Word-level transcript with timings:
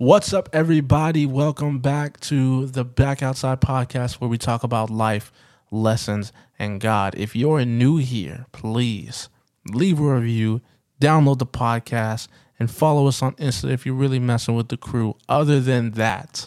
What's 0.00 0.32
up, 0.32 0.48
everybody? 0.52 1.26
Welcome 1.26 1.80
back 1.80 2.20
to 2.20 2.66
the 2.66 2.84
Back 2.84 3.20
Outside 3.20 3.60
podcast 3.60 4.20
where 4.20 4.30
we 4.30 4.38
talk 4.38 4.62
about 4.62 4.90
life, 4.90 5.32
lessons, 5.72 6.32
and 6.56 6.80
God. 6.80 7.16
If 7.16 7.34
you're 7.34 7.64
new 7.64 7.96
here, 7.96 8.46
please 8.52 9.28
leave 9.66 9.98
a 9.98 10.14
review, 10.14 10.60
download 11.00 11.40
the 11.40 11.46
podcast, 11.46 12.28
and 12.60 12.70
follow 12.70 13.08
us 13.08 13.24
on 13.24 13.34
Insta 13.38 13.72
if 13.72 13.84
you're 13.84 13.92
really 13.96 14.20
messing 14.20 14.54
with 14.54 14.68
the 14.68 14.76
crew. 14.76 15.16
Other 15.28 15.58
than 15.58 15.90
that, 15.92 16.46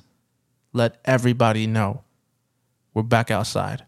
let 0.71 1.01
everybody 1.03 1.67
know 1.67 2.05
we're 2.93 3.03
back 3.03 3.29
outside. 3.29 3.85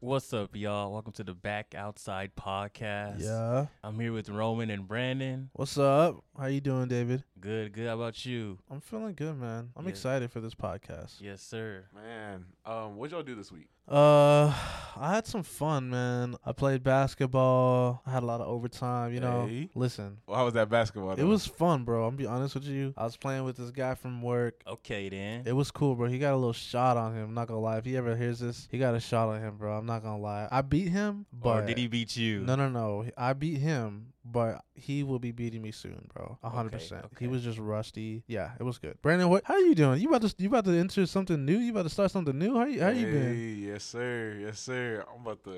What's 0.00 0.32
up, 0.32 0.54
y'all? 0.54 0.92
Welcome 0.92 1.12
to 1.14 1.24
the 1.24 1.34
Back 1.34 1.74
Outside 1.76 2.30
Podcast. 2.36 3.20
Yeah. 3.20 3.66
I'm 3.82 3.98
here 3.98 4.12
with 4.12 4.28
Roman 4.28 4.70
and 4.70 4.86
Brandon. 4.86 5.50
What's 5.54 5.76
up? 5.76 6.22
How 6.38 6.46
you 6.46 6.60
doing, 6.60 6.86
David? 6.86 7.24
Good, 7.40 7.72
good. 7.72 7.88
How 7.88 7.94
about 7.94 8.24
you? 8.24 8.58
I'm 8.70 8.80
feeling 8.80 9.14
good, 9.14 9.36
man. 9.36 9.70
I'm 9.76 9.84
Yeah. 9.86 9.90
excited 9.90 10.30
for 10.30 10.40
this 10.40 10.54
podcast. 10.54 11.20
Yes, 11.20 11.42
sir. 11.42 11.86
Man, 11.92 12.44
um, 12.64 12.96
what 12.96 13.10
y'all 13.10 13.24
do 13.24 13.34
this 13.34 13.50
week? 13.50 13.68
Uh, 13.88 14.52
I 15.00 15.14
had 15.14 15.28
some 15.28 15.44
fun, 15.44 15.90
man. 15.90 16.34
I 16.44 16.50
played 16.50 16.82
basketball. 16.82 18.02
I 18.04 18.10
had 18.10 18.24
a 18.24 18.26
lot 18.26 18.40
of 18.40 18.48
overtime. 18.48 19.14
You 19.14 19.20
know, 19.20 19.46
Hey. 19.46 19.68
listen, 19.76 20.18
Well, 20.26 20.36
how 20.36 20.44
was 20.44 20.54
that 20.54 20.68
basketball? 20.68 21.12
it 21.12 21.22
was 21.22 21.46
fun, 21.46 21.84
bro. 21.84 22.04
I'm 22.04 22.16
be 22.16 22.26
honest 22.26 22.54
with 22.54 22.64
you. 22.64 22.94
I 22.96 23.04
was 23.04 23.16
playing 23.16 23.44
with 23.44 23.56
this 23.56 23.70
guy 23.70 23.94
from 23.94 24.22
work. 24.22 24.60
Okay, 24.66 25.08
then. 25.08 25.44
It 25.46 25.52
was 25.52 25.70
cool, 25.70 25.94
bro. 25.94 26.08
He 26.08 26.18
got 26.18 26.32
a 26.32 26.36
little 26.36 26.52
shot 26.52 26.96
on 26.96 27.14
him. 27.14 27.28
I'm 27.28 27.34
not 27.34 27.46
gonna 27.46 27.60
lie. 27.60 27.78
If 27.78 27.84
he 27.84 27.96
ever 27.96 28.16
hears 28.16 28.40
this, 28.40 28.66
he 28.72 28.78
got 28.78 28.96
a 28.96 29.00
shot 29.00 29.28
on 29.28 29.40
him, 29.40 29.56
bro. 29.56 29.78
I'm 29.78 29.86
not 29.86 30.02
gonna 30.02 30.18
lie. 30.20 30.48
I 30.50 30.62
beat 30.62 30.88
him, 30.88 31.26
but 31.32 31.62
or 31.62 31.66
did 31.66 31.78
he 31.78 31.86
beat 31.86 32.16
you? 32.16 32.40
No, 32.40 32.56
no, 32.56 32.68
no. 32.68 33.04
I 33.16 33.34
beat 33.34 33.58
him, 33.58 34.12
but 34.30 34.62
he 34.74 35.02
will 35.02 35.18
be 35.18 35.32
beating 35.32 35.62
me 35.62 35.70
soon, 35.70 36.08
bro. 36.14 36.38
A 36.42 36.50
hundred 36.50 36.74
Okay, 36.74 36.78
percent. 36.84 37.04
okay. 37.06 37.16
He 37.24 37.26
was 37.28 37.42
just 37.42 37.58
rusty. 37.58 38.22
Yeah, 38.26 38.50
it 38.58 38.62
was 38.62 38.78
good. 38.78 39.00
Brandon, 39.02 39.28
what? 39.28 39.42
How 39.44 39.56
you 39.58 39.74
doing? 39.74 40.00
You 40.00 40.08
about 40.08 40.22
to 40.22 40.34
you 40.38 40.48
about 40.48 40.64
to 40.66 40.72
enter 40.78 41.06
something 41.06 41.44
new? 41.44 41.58
You 41.58 41.70
about 41.72 41.84
to 41.84 41.90
start 41.90 42.10
something 42.10 42.38
new? 42.38 42.56
How 42.58 42.64
you 42.66 42.80
how 42.80 42.90
you 42.90 43.06
been? 43.06 43.34
Hey, 43.34 43.66
Yes, 43.68 43.84
sir. 43.84 44.36
Yes, 44.40 44.60
sir. 44.60 45.04
I'm 45.14 45.22
about 45.22 45.42
to. 45.44 45.50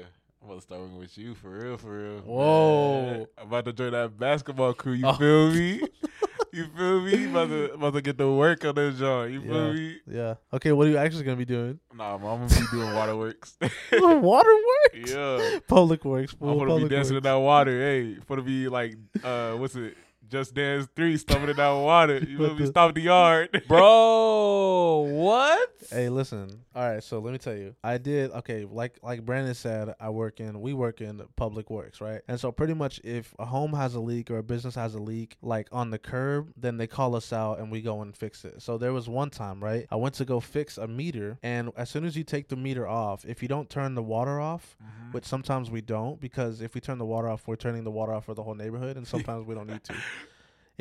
I'm 0.42 0.48
about 0.48 0.54
to 0.56 0.60
start 0.62 0.80
working 0.80 0.98
with 0.98 1.18
you 1.18 1.34
for 1.34 1.50
real, 1.50 1.76
for 1.76 1.98
real. 1.98 2.20
Whoa. 2.20 3.02
Man, 3.12 3.26
I'm 3.36 3.46
about 3.48 3.64
to 3.66 3.72
join 3.74 3.92
that 3.92 4.18
basketball 4.18 4.72
crew. 4.72 4.94
You 4.94 5.06
Oh. 5.06 5.12
feel 5.14 5.50
me? 5.52 5.82
You 6.52 6.66
feel 6.76 7.00
me? 7.00 7.26
About 7.30 7.48
to 7.48 7.72
about 7.74 7.92
to 7.94 8.02
get 8.02 8.18
the 8.18 8.30
work 8.30 8.64
on 8.64 8.74
this 8.74 8.98
joint. 8.98 9.32
You 9.32 9.40
feel 9.42 9.66
Yeah. 9.66 9.72
me? 9.72 9.96
Yeah. 10.10 10.34
Okay. 10.52 10.72
What 10.72 10.86
are 10.86 10.90
you 10.90 10.96
actually 10.96 11.24
gonna 11.24 11.36
be 11.36 11.44
doing? 11.44 11.78
Nah, 11.94 12.14
I'm 12.16 12.20
gonna 12.22 12.46
be 12.48 12.60
doing 12.72 12.92
waterworks. 12.94 13.56
Waterworks. 13.92 15.10
yeah. 15.10 15.58
Public 15.68 16.04
works. 16.04 16.34
I'm 16.40 16.58
gonna 16.58 16.76
be 16.82 16.88
dancing 16.88 17.16
in 17.16 17.22
that 17.22 17.34
water. 17.34 17.78
Hey, 17.80 18.16
gonna 18.28 18.42
be 18.42 18.68
like, 18.68 18.94
uh, 19.22 19.52
what's 19.52 19.76
it? 19.76 19.96
Just 20.30 20.54
Dance 20.54 20.88
Three, 20.94 21.16
stomping 21.16 21.50
in 21.50 21.56
that 21.56 21.70
water. 21.70 22.18
You 22.30 22.38
What 22.38 22.56
feel 22.56 22.66
me? 22.66 22.72
the- 22.72 22.92
the 22.94 23.00
yard. 23.00 23.64
Bro, 23.68 25.08
what? 25.10 25.70
Hey, 25.90 26.08
listen. 26.08 26.62
All 26.74 26.88
right, 26.88 27.02
so 27.02 27.18
let 27.18 27.32
me 27.32 27.38
tell 27.38 27.56
you. 27.56 27.74
I 27.82 27.98
did 27.98 28.30
okay, 28.30 28.64
like 28.64 28.98
like 29.02 29.24
Brandon 29.24 29.54
said, 29.54 29.94
I 29.98 30.10
work 30.10 30.38
in 30.38 30.60
we 30.60 30.72
work 30.72 31.00
in 31.00 31.20
public 31.34 31.68
works, 31.68 32.00
right? 32.00 32.20
And 32.28 32.38
so 32.38 32.52
pretty 32.52 32.74
much 32.74 33.00
if 33.02 33.34
a 33.40 33.44
home 33.44 33.72
has 33.72 33.96
a 33.96 34.00
leak 34.00 34.30
or 34.30 34.38
a 34.38 34.42
business 34.42 34.76
has 34.76 34.94
a 34.94 35.00
leak 35.00 35.36
like 35.42 35.66
on 35.72 35.90
the 35.90 35.98
curb, 35.98 36.52
then 36.56 36.76
they 36.76 36.86
call 36.86 37.16
us 37.16 37.32
out 37.32 37.58
and 37.58 37.72
we 37.72 37.80
go 37.80 38.02
and 38.02 38.16
fix 38.16 38.44
it. 38.44 38.62
So 38.62 38.78
there 38.78 38.92
was 38.92 39.08
one 39.08 39.30
time, 39.30 39.62
right? 39.62 39.86
I 39.90 39.96
went 39.96 40.14
to 40.16 40.24
go 40.24 40.38
fix 40.38 40.78
a 40.78 40.86
meter 40.86 41.38
and 41.42 41.72
as 41.76 41.90
soon 41.90 42.04
as 42.04 42.16
you 42.16 42.22
take 42.22 42.48
the 42.48 42.56
meter 42.56 42.86
off, 42.86 43.24
if 43.24 43.42
you 43.42 43.48
don't 43.48 43.68
turn 43.68 43.94
the 43.96 44.02
water 44.02 44.40
off, 44.40 44.76
mm-hmm. 44.80 45.10
which 45.12 45.24
sometimes 45.24 45.70
we 45.72 45.80
don't 45.80 46.20
because 46.20 46.60
if 46.60 46.74
we 46.74 46.80
turn 46.80 46.98
the 46.98 47.04
water 47.04 47.28
off, 47.28 47.48
we're 47.48 47.56
turning 47.56 47.82
the 47.82 47.90
water 47.90 48.12
off 48.12 48.26
for 48.26 48.34
the 48.34 48.42
whole 48.44 48.54
neighborhood 48.54 48.96
and 48.96 49.06
sometimes 49.08 49.44
we 49.44 49.56
don't 49.56 49.68
need 49.68 49.82
to. 49.84 49.94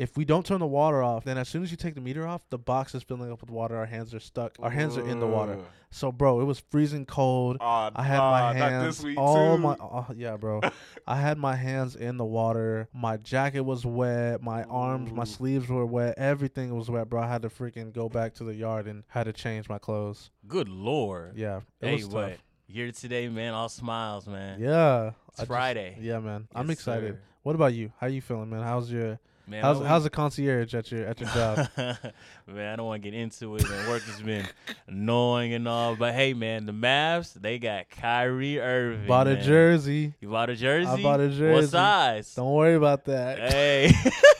If 0.00 0.16
we 0.16 0.24
don't 0.24 0.46
turn 0.46 0.60
the 0.60 0.66
water 0.66 1.02
off, 1.02 1.24
then 1.24 1.36
as 1.36 1.46
soon 1.46 1.62
as 1.62 1.70
you 1.70 1.76
take 1.76 1.94
the 1.94 2.00
meter 2.00 2.26
off, 2.26 2.40
the 2.48 2.56
box 2.56 2.94
is 2.94 3.02
filling 3.02 3.30
up 3.30 3.42
with 3.42 3.50
water. 3.50 3.76
Our 3.76 3.84
hands 3.84 4.14
are 4.14 4.18
stuck. 4.18 4.56
Our 4.58 4.70
hands 4.70 4.96
are 4.96 5.06
in 5.06 5.20
the 5.20 5.26
water. 5.26 5.58
So, 5.90 6.10
bro, 6.10 6.40
it 6.40 6.44
was 6.44 6.58
freezing 6.70 7.04
cold. 7.04 7.58
Aw, 7.60 7.90
I 7.94 8.02
had 8.02 8.16
nah, 8.16 8.30
my 8.30 8.40
not 8.40 8.56
hands 8.56 8.96
this 8.96 9.04
week 9.04 9.18
all 9.18 9.56
too. 9.56 9.62
my 9.62 9.76
oh, 9.78 10.06
yeah, 10.16 10.38
bro. 10.38 10.62
I 11.06 11.16
had 11.16 11.36
my 11.36 11.54
hands 11.54 11.96
in 11.96 12.16
the 12.16 12.24
water. 12.24 12.88
My 12.94 13.18
jacket 13.18 13.60
was 13.60 13.84
wet. 13.84 14.42
My 14.42 14.62
arms, 14.64 15.12
my 15.12 15.24
sleeves 15.24 15.68
were 15.68 15.84
wet. 15.84 16.14
Everything 16.16 16.74
was 16.74 16.88
wet, 16.88 17.10
bro. 17.10 17.20
I 17.20 17.28
had 17.28 17.42
to 17.42 17.50
freaking 17.50 17.92
go 17.92 18.08
back 18.08 18.32
to 18.36 18.44
the 18.44 18.54
yard 18.54 18.86
and 18.86 19.04
had 19.08 19.24
to 19.24 19.34
change 19.34 19.68
my 19.68 19.78
clothes. 19.78 20.30
Good 20.48 20.70
lord. 20.70 21.36
Yeah, 21.36 21.60
it 21.82 21.88
hey, 21.88 21.94
was 21.96 22.04
tough. 22.04 22.12
what? 22.14 22.36
Here 22.68 22.90
today, 22.92 23.28
man. 23.28 23.52
All 23.52 23.68
smiles, 23.68 24.26
man. 24.26 24.60
Yeah, 24.60 25.08
It's 25.28 25.40
I 25.40 25.42
just- 25.42 25.48
Friday. 25.48 25.98
yeah, 26.00 26.20
man. 26.20 26.48
I'm 26.54 26.70
excited. 26.70 27.16
sir. 27.16 27.20
What 27.42 27.54
about 27.54 27.74
you? 27.74 27.92
How 28.00 28.06
you 28.06 28.22
feeling, 28.22 28.48
man? 28.48 28.62
How's 28.62 28.90
your 28.92 29.18
Man, 29.50 29.64
how's 29.64 29.84
how's 29.84 30.04
the 30.04 30.10
concierge 30.10 30.72
at 30.76 30.92
your 30.92 31.06
at 31.06 31.18
your 31.18 31.28
job? 31.30 31.68
man, 31.76 32.72
I 32.72 32.76
don't 32.76 32.86
want 32.86 33.02
to 33.02 33.10
get 33.10 33.18
into 33.18 33.56
it. 33.56 33.68
Man, 33.68 33.88
work 33.88 34.02
has 34.04 34.22
been 34.22 34.46
annoying 34.86 35.54
and 35.54 35.66
all, 35.66 35.96
but 35.96 36.14
hey, 36.14 36.34
man, 36.34 36.66
the 36.66 36.72
Mavs 36.72 37.32
they 37.34 37.58
got 37.58 37.90
Kyrie 37.90 38.60
Irving. 38.60 39.08
Bought 39.08 39.26
a 39.26 39.34
man. 39.34 39.42
jersey. 39.42 40.14
You 40.20 40.28
bought 40.28 40.50
a 40.50 40.54
jersey? 40.54 40.88
I 40.88 41.02
bought 41.02 41.18
a 41.18 41.30
jersey. 41.30 41.52
What 41.52 41.68
size? 41.68 42.32
Don't 42.32 42.52
worry 42.52 42.74
about 42.74 43.06
that. 43.06 43.50
Hey. 43.52 43.92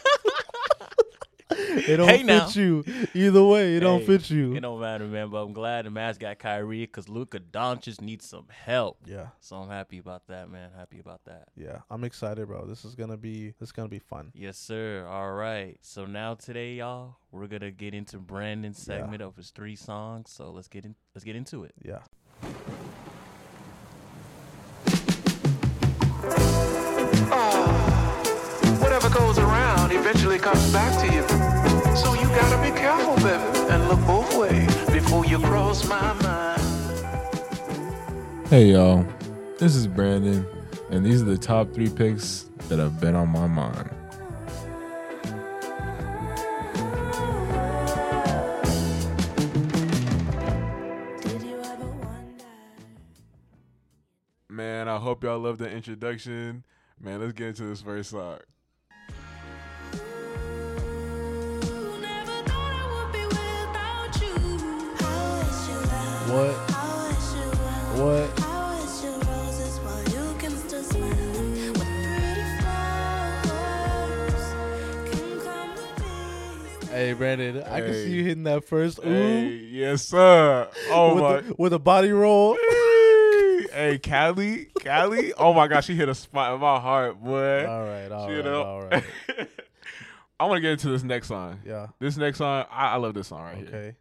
It 1.71 1.97
don't 1.97 2.09
Hey, 2.09 2.19
fit 2.19 2.27
now. 2.27 2.49
you. 2.55 2.85
Either 3.15 3.45
way, 3.45 3.77
it 3.77 3.81
don't 3.81 4.05
fit 4.05 4.29
you. 4.31 4.55
It 4.57 4.61
don't 4.61 4.81
matter, 4.81 5.05
man. 5.07 5.29
But 5.31 5.39
I'm 5.45 5.53
glad 5.53 5.87
the 5.87 5.91
Mavs 5.91 6.19
got 6.19 6.39
Kyrie 6.39 6.81
because 6.81 7.09
Luka 7.09 7.39
Doncic 7.41 8.01
needs 8.01 8.27
some 8.29 8.47
help. 8.51 8.99
yeah. 9.07 9.29
So 9.41 9.57
I'm 9.57 9.69
happy 9.69 9.99
about 9.99 10.27
that, 10.29 10.51
man. 10.51 10.71
Happy 10.77 10.99
about 10.99 11.25
that. 11.27 11.49
Yeah, 11.57 11.79
I'm 11.91 12.05
excited, 12.05 12.47
bro. 12.47 12.67
This 12.67 12.85
is 12.85 12.95
gonna 12.95 13.17
be 13.17 13.55
this 13.61 13.69
is 13.69 13.73
gonna 13.73 13.89
be 13.89 13.99
fun. 13.99 14.33
Yes, 14.35 14.59
sir. 14.59 15.07
All 15.09 15.33
right. 15.33 15.79
So 15.83 16.05
now 16.07 16.35
today, 16.35 16.75
y'all, 16.75 17.17
we're 17.33 17.47
gonna 17.47 17.71
get 17.71 17.95
into 17.95 18.19
Brandon's 18.19 18.79
Yeah. 18.89 18.99
segment 18.99 19.23
of 19.23 19.37
his 19.37 19.51
three 19.51 19.77
songs. 19.77 20.31
So 20.31 20.51
let's 20.51 20.69
get 20.69 20.85
in. 20.85 20.95
Let's 21.15 21.25
get 21.25 21.37
into 21.37 21.65
it. 21.65 21.75
Yeah. 21.83 22.01
Ah, 27.33 28.79
whatever 28.81 29.09
goes 29.11 29.39
around 29.39 29.93
eventually 29.93 30.39
comes 30.39 30.73
back 30.73 30.99
to 31.01 31.15
you. 31.15 31.50
So 31.97 32.15
you 32.15 32.29
gotta 32.29 32.63
be 32.63 32.77
careful, 32.79 33.17
baby, 33.17 33.59
and 33.71 33.89
look 33.89 34.01
both 34.07 34.37
ways 34.37 34.91
before 34.91 35.25
you 35.27 35.39
cross 35.39 35.87
my 35.89 36.13
mind. 36.23 36.61
Hey 38.49 38.73
y'all, 38.73 39.07
this 39.59 39.75
is 39.75 39.87
Brandon, 39.87 40.47
and 40.91 41.05
these 41.05 41.23
are 41.23 41.27
the 41.27 41.39
top 41.39 41.73
three 41.73 41.89
picks 41.89 42.47
that 42.69 42.79
have 42.79 43.01
been 43.01 43.15
on 43.15 43.29
my 43.29 43.47
mind. 43.47 43.91
Man, 54.49 54.89
I 54.89 54.99
hope 54.99 55.25
y'all 55.25 55.39
love 55.39 55.59
the 55.59 55.71
introduction. 55.71 56.65
Man, 57.01 57.21
let's 57.21 57.33
get 57.33 57.49
into 57.49 57.65
this 57.65 57.81
first 57.81 58.11
song. 58.11 58.39
Can 75.11 75.41
come 75.41 75.75
the 75.75 76.81
peace. 76.81 76.89
Hey, 76.91 77.13
Brandon, 77.15 77.63
I 77.65 77.81
can 77.81 77.93
see 77.93 78.13
you 78.13 78.23
hitting 78.23 78.45
that 78.45 78.65
first 78.65 79.01
ooh 79.01 79.03
Hey, 79.03 79.49
yes, 79.73 80.05
sir. 80.05 80.69
Oh 80.91 81.15
with, 81.15 81.23
my. 81.25 81.41
the, 81.41 81.55
with 81.59 81.73
a 81.73 81.79
body 81.81 82.13
roll. 82.13 82.55
hey, 83.73 83.99
Callie, 83.99 84.69
Callie. 84.85 85.33
Oh 85.35 85.53
my 85.53 85.67
gosh, 85.67 85.87
she 85.87 85.97
hit 85.97 86.09
a 86.09 86.15
spot 86.15 86.55
in 86.55 86.61
my 86.61 86.79
heart, 86.79 87.21
boy. 87.21 87.67
All 87.67 87.83
right, 87.83 88.13
all 88.13 88.31
right, 88.31 88.47
all 88.47 88.83
right. 88.83 89.05
I 90.39 90.45
want 90.45 90.59
to 90.59 90.61
get 90.63 90.71
into 90.71 90.91
this 90.91 91.03
next 91.03 91.27
song. 91.27 91.59
Yeah. 91.67 91.89
This 91.99 92.17
next 92.17 92.39
song, 92.39 92.67
I, 92.71 92.93
I 92.93 92.97
love 92.97 93.15
this 93.15 93.27
song 93.29 93.43
right 93.43 93.57
here. 93.59 93.67
Okay. 93.67 93.97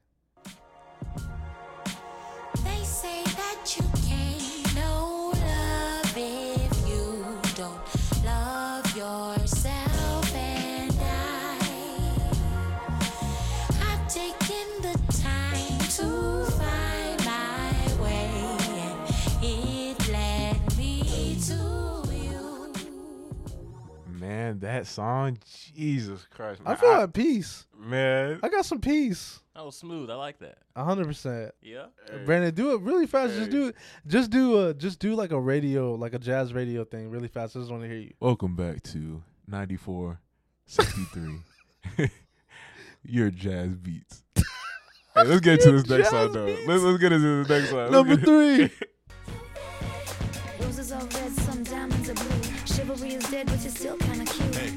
Man, 24.50 24.60
that 24.62 24.88
song, 24.88 25.38
Jesus 25.76 26.26
Christ. 26.32 26.64
Man, 26.64 26.68
I 26.70 26.72
Man, 26.72 26.80
feel 26.80 27.04
at 27.04 27.14
peace. 27.14 27.68
man. 27.78 28.40
I 28.42 28.50
got 28.50 28.66
some 28.66 28.80
peace. 28.82 29.42
That 29.54 29.64
was 29.64 29.76
smooth. 29.76 30.10
I 30.10 30.16
like 30.16 30.40
that. 30.40 30.58
A 30.76 30.84
hundred 30.84 31.06
percent. 31.06 31.52
Yeah. 31.62 31.86
Hey, 32.10 32.24
Brandon, 32.26 32.52
do 32.56 32.74
it 32.74 32.82
really 32.82 33.06
fast. 33.06 33.36
Just 33.36 33.52
do 33.52 33.68
it. 33.68 33.76
Just 34.08 34.32
do 34.32 34.68
a 34.70 34.74
just 34.74 34.98
do 34.98 35.14
like 35.14 35.32
a 35.32 35.40
radio, 35.40 35.94
like 35.94 36.16
a 36.16 36.20
jazz 36.20 36.52
radio 36.52 36.84
thing, 36.84 37.12
really 37.12 37.28
fast. 37.28 37.56
I 37.56 37.60
just 37.60 37.70
want 37.70 37.84
to 37.84 37.88
hear 37.90 38.00
you. 38.00 38.14
Welcome 38.20 38.56
back 38.56 38.82
to 38.84 39.22
94 39.48 40.20
63. 40.66 41.42
Your 43.06 43.30
jazz 43.30 43.76
beats. 43.76 44.24
Hey, 45.16 45.24
let's 45.24 45.42
get 45.42 45.60
to 45.62 45.72
this 45.72 45.88
Your 45.88 45.98
next 45.98 46.12
song 46.12 46.32
though. 46.32 46.46
beats. 46.46 46.68
Let's, 46.68 46.84
let's 46.84 46.98
get 47.00 47.12
into 47.12 47.44
this 47.44 47.50
next 47.50 47.70
song. 47.72 47.92
Number 47.92 48.16
three. 48.16 48.70
Roses 50.62 50.92
are 50.92 51.02
red, 51.02 51.32
some 51.32 51.64
diamonds 51.64 52.10
are 52.10 52.14
blue. 52.14 52.49
Chivalry 52.80 53.10
is 53.16 53.24
dead, 53.30 53.46
but 53.48 53.60
you're 53.62 53.72
still 53.72 53.98
kinda 53.98 54.24
cute. 54.24 54.56
Hey, 54.56 54.72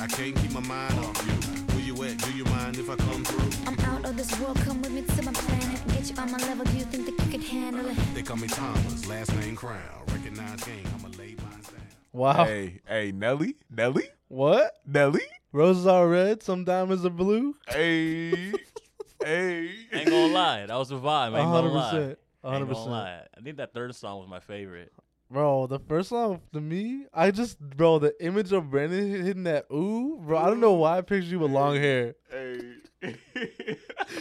I 0.00 0.06
can't 0.06 0.36
keep 0.36 0.52
my 0.52 0.60
mind 0.60 0.94
off 1.00 1.26
you. 1.26 1.32
Where 1.74 1.84
you 1.84 2.04
at? 2.04 2.16
Do 2.18 2.30
you 2.36 2.44
mind 2.44 2.78
if 2.78 2.88
I 2.88 2.94
come 2.94 3.24
through? 3.24 3.50
I'm 3.66 3.80
out 3.80 4.04
of 4.08 4.16
this 4.16 4.30
world, 4.38 4.56
come 4.58 4.80
with 4.80 4.92
me 4.92 5.02
to 5.02 5.22
my 5.24 5.32
planet. 5.32 5.80
Get 5.88 6.08
you 6.08 6.16
on 6.22 6.30
my 6.30 6.38
level, 6.38 6.64
do 6.64 6.76
you 6.76 6.84
think 6.84 7.06
that 7.06 7.24
you 7.24 7.32
could 7.32 7.42
handle 7.42 7.84
it? 7.86 7.96
They 8.14 8.22
call 8.22 8.36
me 8.36 8.46
Thomas, 8.46 9.08
last 9.08 9.34
name 9.34 9.56
Crown. 9.56 9.80
Recognize 10.06 10.62
game, 10.62 10.86
I'ma 10.94 11.08
lay 11.18 11.34
mine 11.34 11.62
down. 11.62 11.82
Wow. 12.12 12.44
Hey, 12.44 12.80
hey, 12.86 13.10
Nelly, 13.10 13.56
Nelly, 13.68 14.08
What? 14.28 14.74
Nelly. 14.86 15.22
Roses 15.50 15.88
are 15.88 16.06
red, 16.06 16.44
some 16.44 16.62
diamonds 16.62 17.04
are 17.04 17.10
blue. 17.10 17.56
Hey, 17.66 18.52
hey. 19.24 19.70
Ain't 19.92 20.06
gonna 20.08 20.32
lie. 20.32 20.66
That 20.66 20.76
was 20.76 20.92
a 20.92 20.94
vibe. 20.94 21.36
Ain't 21.36 21.44
hundred 21.48 21.70
gonna 21.70 21.74
lie. 21.74 21.90
percent. 21.90 22.18
Ain't 22.44 22.70
gonna 22.70 22.84
lie. 22.88 23.22
I 23.36 23.40
think 23.40 23.56
that 23.56 23.74
third 23.74 23.92
song 23.96 24.20
was 24.20 24.28
my 24.28 24.38
favorite. 24.38 24.92
Bro, 25.30 25.66
the 25.66 25.78
first 25.78 26.08
song 26.08 26.40
to 26.54 26.60
me, 26.60 27.04
I 27.12 27.30
just 27.30 27.60
bro, 27.60 27.98
the 27.98 28.14
image 28.24 28.50
of 28.50 28.70
Brandon 28.70 29.24
hitting 29.24 29.44
that 29.44 29.66
ooh, 29.70 30.18
bro. 30.24 30.38
I 30.38 30.46
don't 30.46 30.58
know 30.58 30.72
why 30.72 30.96
I 30.96 31.00
pictured 31.02 31.30
you 31.30 31.40
with 31.40 31.50
long 31.50 31.76
hair. 31.76 32.14
Hey. 32.30 32.60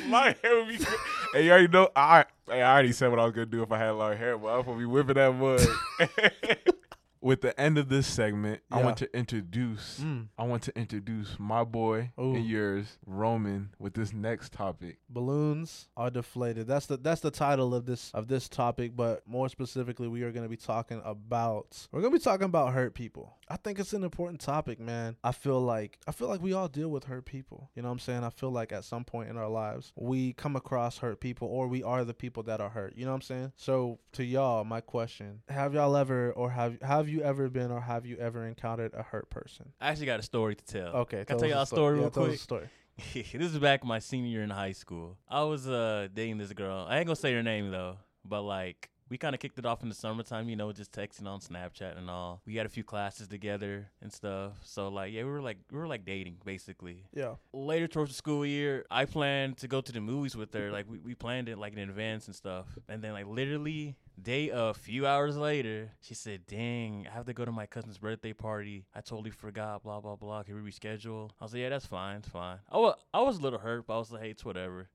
my 0.08 0.36
hair 0.44 0.56
would 0.58 0.68
be. 0.68 0.86
Hey, 1.32 1.46
you 1.46 1.52
already 1.52 1.70
know. 1.70 1.88
I 1.96 2.26
hey, 2.50 2.62
I 2.62 2.74
already 2.74 2.92
said 2.92 3.10
what 3.10 3.20
I 3.20 3.24
was 3.24 3.34
gonna 3.34 3.46
do 3.46 3.64
if 3.64 3.72
I 3.72 3.78
had 3.78 3.92
long 3.92 4.18
hair, 4.18 4.38
but 4.38 4.50
I'm 4.50 4.66
gonna 4.66 4.78
be 4.78 4.86
whipping 4.86 5.16
that 5.16 5.34
mud. 5.34 5.66
With 7.22 7.42
the 7.42 7.60
end 7.60 7.78
of 7.78 7.90
this 7.90 8.08
segment, 8.08 8.62
I 8.72 8.84
want 8.84 8.98
to 8.98 9.18
introduce. 9.18 10.00
Mm. 10.00 10.28
I 10.38 10.44
want 10.44 10.64
to 10.64 10.78
introduce 10.78 11.38
my 11.40 11.64
boy 11.64 12.12
Ooh. 12.20 12.36
and 12.36 12.46
yours, 12.46 12.98
Roman, 13.06 13.70
with 13.80 13.94
this 13.94 14.14
next 14.14 14.54
topic. 14.54 14.98
Balloons 15.10 15.88
are 15.98 16.10
deflated. 16.10 16.68
That's 16.68 16.86
the 16.86 16.98
that's 16.98 17.22
the 17.22 17.32
title 17.32 17.74
of 17.74 17.86
this 17.86 18.12
of 18.14 18.28
this 18.28 18.48
topic, 18.48 18.96
but 18.96 19.28
more 19.28 19.50
specifically, 19.50 20.08
we 20.08 20.24
are 20.24 20.32
going 20.32 20.44
to 20.44 20.50
be 20.50 20.58
talking 20.58 21.02
about 21.04 21.88
we're 21.92 22.02
going 22.02 22.14
to 22.14 22.20
be 22.20 22.24
talking 22.24 22.46
about 22.46 22.74
hurt 22.74 22.94
people. 22.94 23.38
I 23.50 23.56
think 23.56 23.80
it's 23.80 23.94
an 23.94 24.04
important 24.04 24.42
topic, 24.42 24.80
man. 24.80 25.16
I 25.24 25.32
feel 25.32 25.62
like 25.62 26.00
I 26.08 26.12
feel 26.12 26.28
like 26.28 26.42
we 26.42 26.54
all 26.54 26.68
deal 26.68 26.90
with 26.90 27.06
hurt 27.06 27.26
people. 27.26 27.70
You 27.76 27.82
know 27.82 27.88
what 27.88 27.94
I'm 27.94 28.00
saying? 28.00 28.24
I 28.24 28.30
feel 28.30 28.52
like 28.52 28.72
at 28.72 28.84
some 28.84 29.04
point 29.04 29.30
in 29.30 29.38
our 29.38 29.50
lives, 29.50 29.94
we 29.96 30.34
come 30.34 30.56
across 30.56 30.98
hurt 30.98 31.20
people 31.20 31.48
or 31.48 31.68
we 31.68 31.84
are 31.84 32.04
the 32.04 32.14
people 32.14 32.44
that 32.44 32.60
are 32.60 32.70
hurt. 32.70 32.94
You 32.96 33.06
know 33.06 33.12
what 33.12 33.16
I'm 33.16 33.22
saying? 33.22 33.54
So, 33.56 34.00
to 34.14 34.24
y'all, 34.24 34.64
my 34.64 34.82
question, 34.82 35.42
have 35.50 35.74
y'all 35.74 35.96
ever 35.96 36.32
or 36.34 36.52
have 36.52 36.82
have 36.82 37.07
you 37.10 37.22
ever 37.22 37.50
been 37.50 37.72
or 37.72 37.82
have 37.82 38.06
you 38.06 38.18
ever 38.18 38.46
encountered 38.46 38.94
a 38.94 39.04
hurt 39.04 39.30
person? 39.30 39.74
I 39.80 39.90
actually 39.90 40.08
got 40.08 40.20
a 40.20 40.24
story 40.24 40.56
to 40.56 40.66
tell. 40.66 40.88
Okay, 41.04 41.26
Can 41.26 41.36
I 41.36 41.40
tell 41.40 41.50
y'all 41.50 41.62
a 41.62 41.68
story 41.68 41.96
Yeah, 41.96 42.02
real 42.02 42.08
a 42.08 42.12
quick? 42.12 42.40
story. 42.40 42.70
this 43.14 43.34
is 43.34 43.60
back 43.60 43.84
my 43.86 44.00
senior 44.00 44.30
year 44.30 44.44
in 44.44 44.50
high 44.50 44.72
school. 44.72 45.18
I 45.30 45.44
was 45.44 45.68
uh 45.70 46.08
dating 46.14 46.38
this 46.40 46.52
girl. 46.54 46.86
I 46.90 46.98
ain't 46.98 47.06
gonna 47.08 47.16
say 47.16 47.34
her 47.34 47.44
name 47.44 47.70
though, 47.72 47.98
but 48.26 48.42
like 48.42 48.90
we 49.10 49.18
kind 49.18 49.34
of 49.34 49.40
kicked 49.40 49.58
it 49.58 49.66
off 49.66 49.84
in 49.84 49.90
the 49.90 49.96
summertime, 49.96 50.50
you 50.50 50.56
know, 50.56 50.72
just 50.74 50.92
texting 50.92 51.28
on 51.28 51.40
Snapchat 51.40 51.98
and 51.98 52.10
all. 52.10 52.42
We 52.46 52.56
had 52.56 52.66
a 52.66 52.70
few 52.70 52.84
classes 52.84 53.28
together 53.28 53.90
and 54.02 54.12
stuff. 54.12 54.54
So 54.64 54.90
like, 54.90 55.14
yeah, 55.14 55.24
we 55.24 55.30
were 55.30 55.42
like 55.42 55.58
we 55.72 55.78
were 55.78 55.88
like 55.88 56.06
dating 56.06 56.38
basically. 56.44 57.06
Yeah. 57.14 57.36
Later 57.54 57.88
towards 57.88 58.12
the 58.12 58.16
school 58.16 58.46
year, 58.46 58.86
I 58.92 59.06
planned 59.06 59.58
to 59.58 59.68
go 59.68 59.80
to 59.82 59.92
the 59.92 60.02
movies 60.02 60.36
with 60.36 60.54
her. 60.54 60.72
Like 60.72 60.90
we, 60.90 61.00
we 61.00 61.16
planned 61.16 61.48
it 61.50 61.58
like 61.58 61.74
in 61.74 61.80
advance 61.90 62.28
and 62.28 62.36
stuff. 62.36 62.66
And 62.90 63.02
then 63.02 63.14
like 63.14 63.28
literally 63.28 63.96
day 64.22 64.50
a 64.54 64.74
few 64.74 65.06
hours 65.06 65.38
later, 65.38 65.92
she 66.02 66.14
said, 66.14 66.46
"Dang, 66.48 67.08
I 67.10 67.14
have 67.14 67.26
to 67.26 67.34
go 67.34 67.46
to 67.46 67.52
my 67.52 67.66
cousin's 67.66 67.98
birthday 67.98 68.34
party. 68.34 68.86
I 68.96 69.02
totally 69.02 69.32
forgot. 69.32 69.84
Blah 69.84 70.02
blah 70.02 70.16
blah. 70.16 70.44
Can 70.44 70.62
we 70.62 70.72
reschedule?" 70.72 71.30
I 71.40 71.44
was 71.46 71.54
like, 71.54 71.62
"Yeah, 71.62 71.70
that's 71.70 71.86
fine. 71.86 72.18
It's 72.18 72.30
fine." 72.30 72.60
I 72.70 72.78
was 72.78 72.96
I 73.14 73.22
was 73.22 73.38
a 73.38 73.42
little 73.42 73.60
hurt, 73.60 73.86
but 73.88 73.96
I 73.96 73.98
was 73.98 74.12
like, 74.12 74.22
"Hey, 74.24 74.30
it's 74.32 74.46
whatever." 74.46 74.90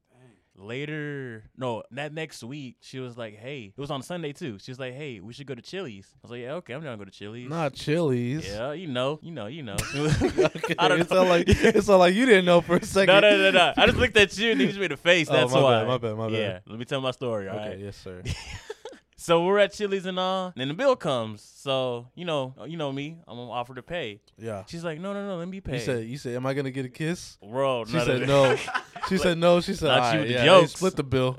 Later, 0.55 1.45
no, 1.57 1.83
that 1.93 2.13
next 2.13 2.45
week, 2.45 2.77
she 2.83 2.99
was 2.99 3.17
like, 3.17 3.35
"Hey, 3.39 3.73
it 3.75 3.81
was 3.81 3.91
on 3.91 4.03
Sunday 4.03 4.35
too." 4.35 4.59
She 4.61 4.71
was 4.71 4.79
like, 4.79 4.93
"Hey, 4.93 5.19
we 5.19 5.33
should 5.33 5.47
go 5.47 5.55
to 5.55 5.63
Chili's." 5.63 6.07
I 6.15 6.19
was 6.23 6.31
like, 6.31 6.41
"Yeah, 6.43 6.53
okay, 6.57 6.75
I'm 6.75 6.83
down 6.83 6.93
to 6.93 6.99
go 6.99 7.07
to 7.07 7.11
Chili's." 7.11 7.49
Not 7.49 7.73
Chili's. 7.73 8.47
Yeah, 8.47 8.73
you 8.73 8.87
know, 8.87 9.19
you 9.23 9.31
know, 9.33 9.47
you 9.47 9.63
know. 9.63 9.77
okay. 9.97 10.75
I 10.79 10.89
don't 10.89 11.01
it 11.01 11.11
know. 11.11 11.17
sound 11.17 11.29
like 11.31 11.45
it 11.49 11.83
sound 11.83 12.01
like 12.01 12.15
you 12.15 12.27
didn't 12.27 12.45
know 12.45 12.61
for 12.61 12.77
a 12.77 12.85
second. 12.85 13.15
No, 13.15 13.21
no, 13.21 13.37
no, 13.39 13.51
no. 13.51 13.73
I 13.79 13.87
just 13.87 13.97
looked 13.97 14.15
at 14.19 14.37
you 14.37 14.51
and 14.53 14.61
you 14.61 14.67
just 14.67 14.79
made 14.79 14.93
a 14.93 14.97
face. 14.99 15.29
Oh, 15.31 15.33
That's 15.33 15.53
my 15.53 15.63
why. 15.63 15.79
bad, 15.79 15.89
my 15.89 15.97
bad, 15.99 16.17
my 16.19 16.27
bad. 16.29 16.37
Yeah, 16.39 16.59
let 16.67 16.79
me 16.79 16.85
tell 16.85 17.01
my 17.01 17.13
story. 17.13 17.49
All 17.49 17.57
Okay, 17.59 17.69
right. 17.71 17.79
yes, 17.79 17.97
sir. 17.97 18.23
So 19.23 19.45
we're 19.45 19.61
at 19.61 19.73
Chili's 19.73 20.05
and 20.05 20.19
all, 20.19 20.47
and 20.47 20.55
then 20.57 20.67
the 20.67 20.75
bill 20.75 20.97
comes. 20.97 21.43
So 21.43 22.09
you 22.17 22.25
know, 22.25 22.55
uh, 22.61 22.65
you 22.65 22.77
know 22.77 22.91
me. 22.91 23.19
I'm 23.29 23.37
gonna 23.37 23.53
offer 23.53 23.73
to 23.73 23.83
pay. 23.83 24.21
Yeah. 24.37 24.65
She's 24.67 24.83
like, 24.83 24.99
no, 24.99 25.13
no, 25.13 25.25
no, 25.25 25.37
let 25.37 25.47
me 25.47 25.61
pay. 25.61 25.75
You 25.75 25.81
said, 25.81 26.05
you 26.07 26.19
said, 26.19 26.35
am 26.35 26.45
I 26.45 26.55
gonna 26.55 26.73
get 26.73 26.87
a 26.87 26.89
kiss? 26.89 27.39
bro. 27.41 27.85
She 27.85 28.01
said 28.01 28.27
no. 28.27 28.57
She 29.09 29.19
said 29.19 29.39
no. 29.39 29.61
She 29.61 29.75
said, 29.75 29.89
Not 29.89 30.17
all 30.17 30.23
the 30.23 30.29
yeah, 30.29 30.45
jokes. 30.45 30.73
split 30.73 30.97
the 30.97 31.03
bill. 31.03 31.39